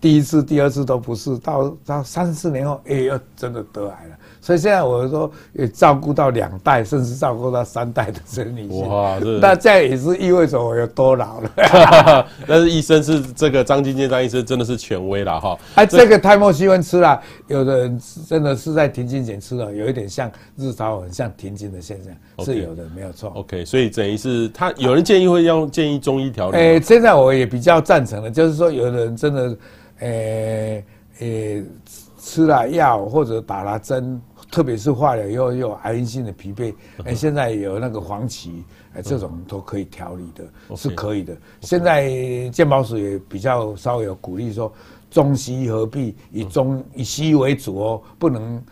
[0.00, 4.16] 第一次、第二次都不是，到到三四年后，哎，呦真的得癌了。
[4.46, 8.88] 所以现在我说也照顾到两代，甚至照顾到三代的这个女性。
[8.88, 12.26] 哇，那这样也是意味着我有多老了。
[12.46, 15.58] 但是医生是这个张金健张医生真的是权威了哈。
[15.74, 23.32] 哎，这个泰莫西芬吃了，有的人真的是在停经前吃了，有一点像日潮，很像停经的现象，okay, 是有的，没有错。
[23.34, 26.56] OK，所以等于是他有人建议会用建议中医调理。
[26.56, 29.56] 哎，现在我也比较赞成了，就是说有的人真的，
[29.98, 30.82] 呃
[31.18, 31.62] 呃，
[32.18, 34.20] 吃了药或者打了针。
[34.48, 36.72] 特别是化疗以后有癌因性的疲惫，
[37.04, 38.62] 哎，现在有那个黄芪，
[38.94, 41.36] 哎，这种都可以调理的，是可以的。
[41.62, 44.72] 现在健保署也比较稍微有鼓励说，
[45.10, 48.62] 中西医合璧，以中以西医为主哦，不能，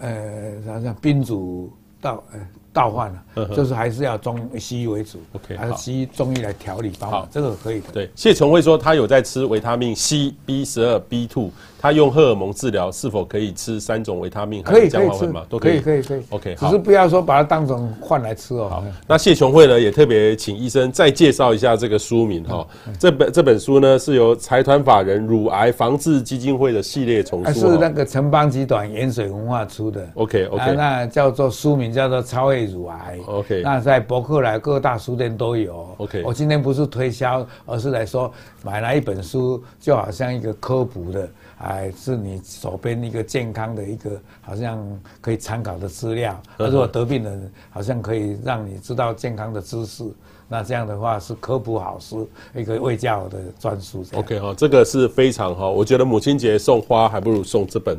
[0.00, 1.70] 呃，像像宾主
[2.00, 2.40] 道，呃。
[2.74, 7.92] 倒换了，就是还是要中西医为主，OK，还是西医中医来调理方法，这个可以的。
[7.92, 11.50] 对，谢琼慧说他有在吃维他命 C、B 十二、B two，
[11.82, 14.62] 他用荷尔蒙治疗，是否可以吃三种维他命？
[14.62, 15.44] 可以可以吃吗？
[15.50, 16.22] 都可以可以可以。
[16.30, 18.68] OK，只是不要说把它当成换来吃哦。
[18.70, 22.66] 好，那谢琼慧呢也特别请医生再介绍一下这个书名哈。
[22.98, 30.08] 这本这本书呢是由财团法人乳癌防治基金会的系列丛书，是那个城邦集团盐水文化出的。
[30.14, 32.62] OK OK，那叫做书名叫做超越。
[32.62, 36.22] 乳癌，OK，那在博客来各大书店都有，OK。
[36.24, 41.28] 我今天不是推销，而是来说买来一本书，就好像一个科普的，
[41.62, 44.10] 哎，是你手边一个健康的一个，
[44.40, 44.78] 好像
[45.20, 46.40] 可以参考的资料。
[46.58, 50.04] 而如果得病人，好像可以让你知道健康的知识。
[50.48, 54.04] 那这样的话是科普好书，一个卫教的专书。
[54.12, 57.98] OK 哈，这个是非常哈，我觉得母亲节送花还不如送这本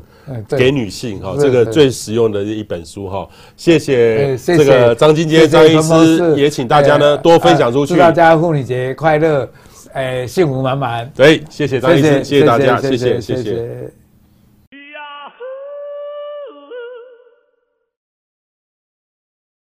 [0.49, 3.27] 给女性哈，这个最实用的一本书哈。
[3.57, 7.95] 谢谢这个张金杰张医师，也请大家呢多分享出去。
[7.95, 9.49] 祝大家妇女节快乐，
[9.93, 11.09] 哎，幸福满满。
[11.15, 14.02] 对，谢谢张医生，谢谢大家，谢谢谢谢。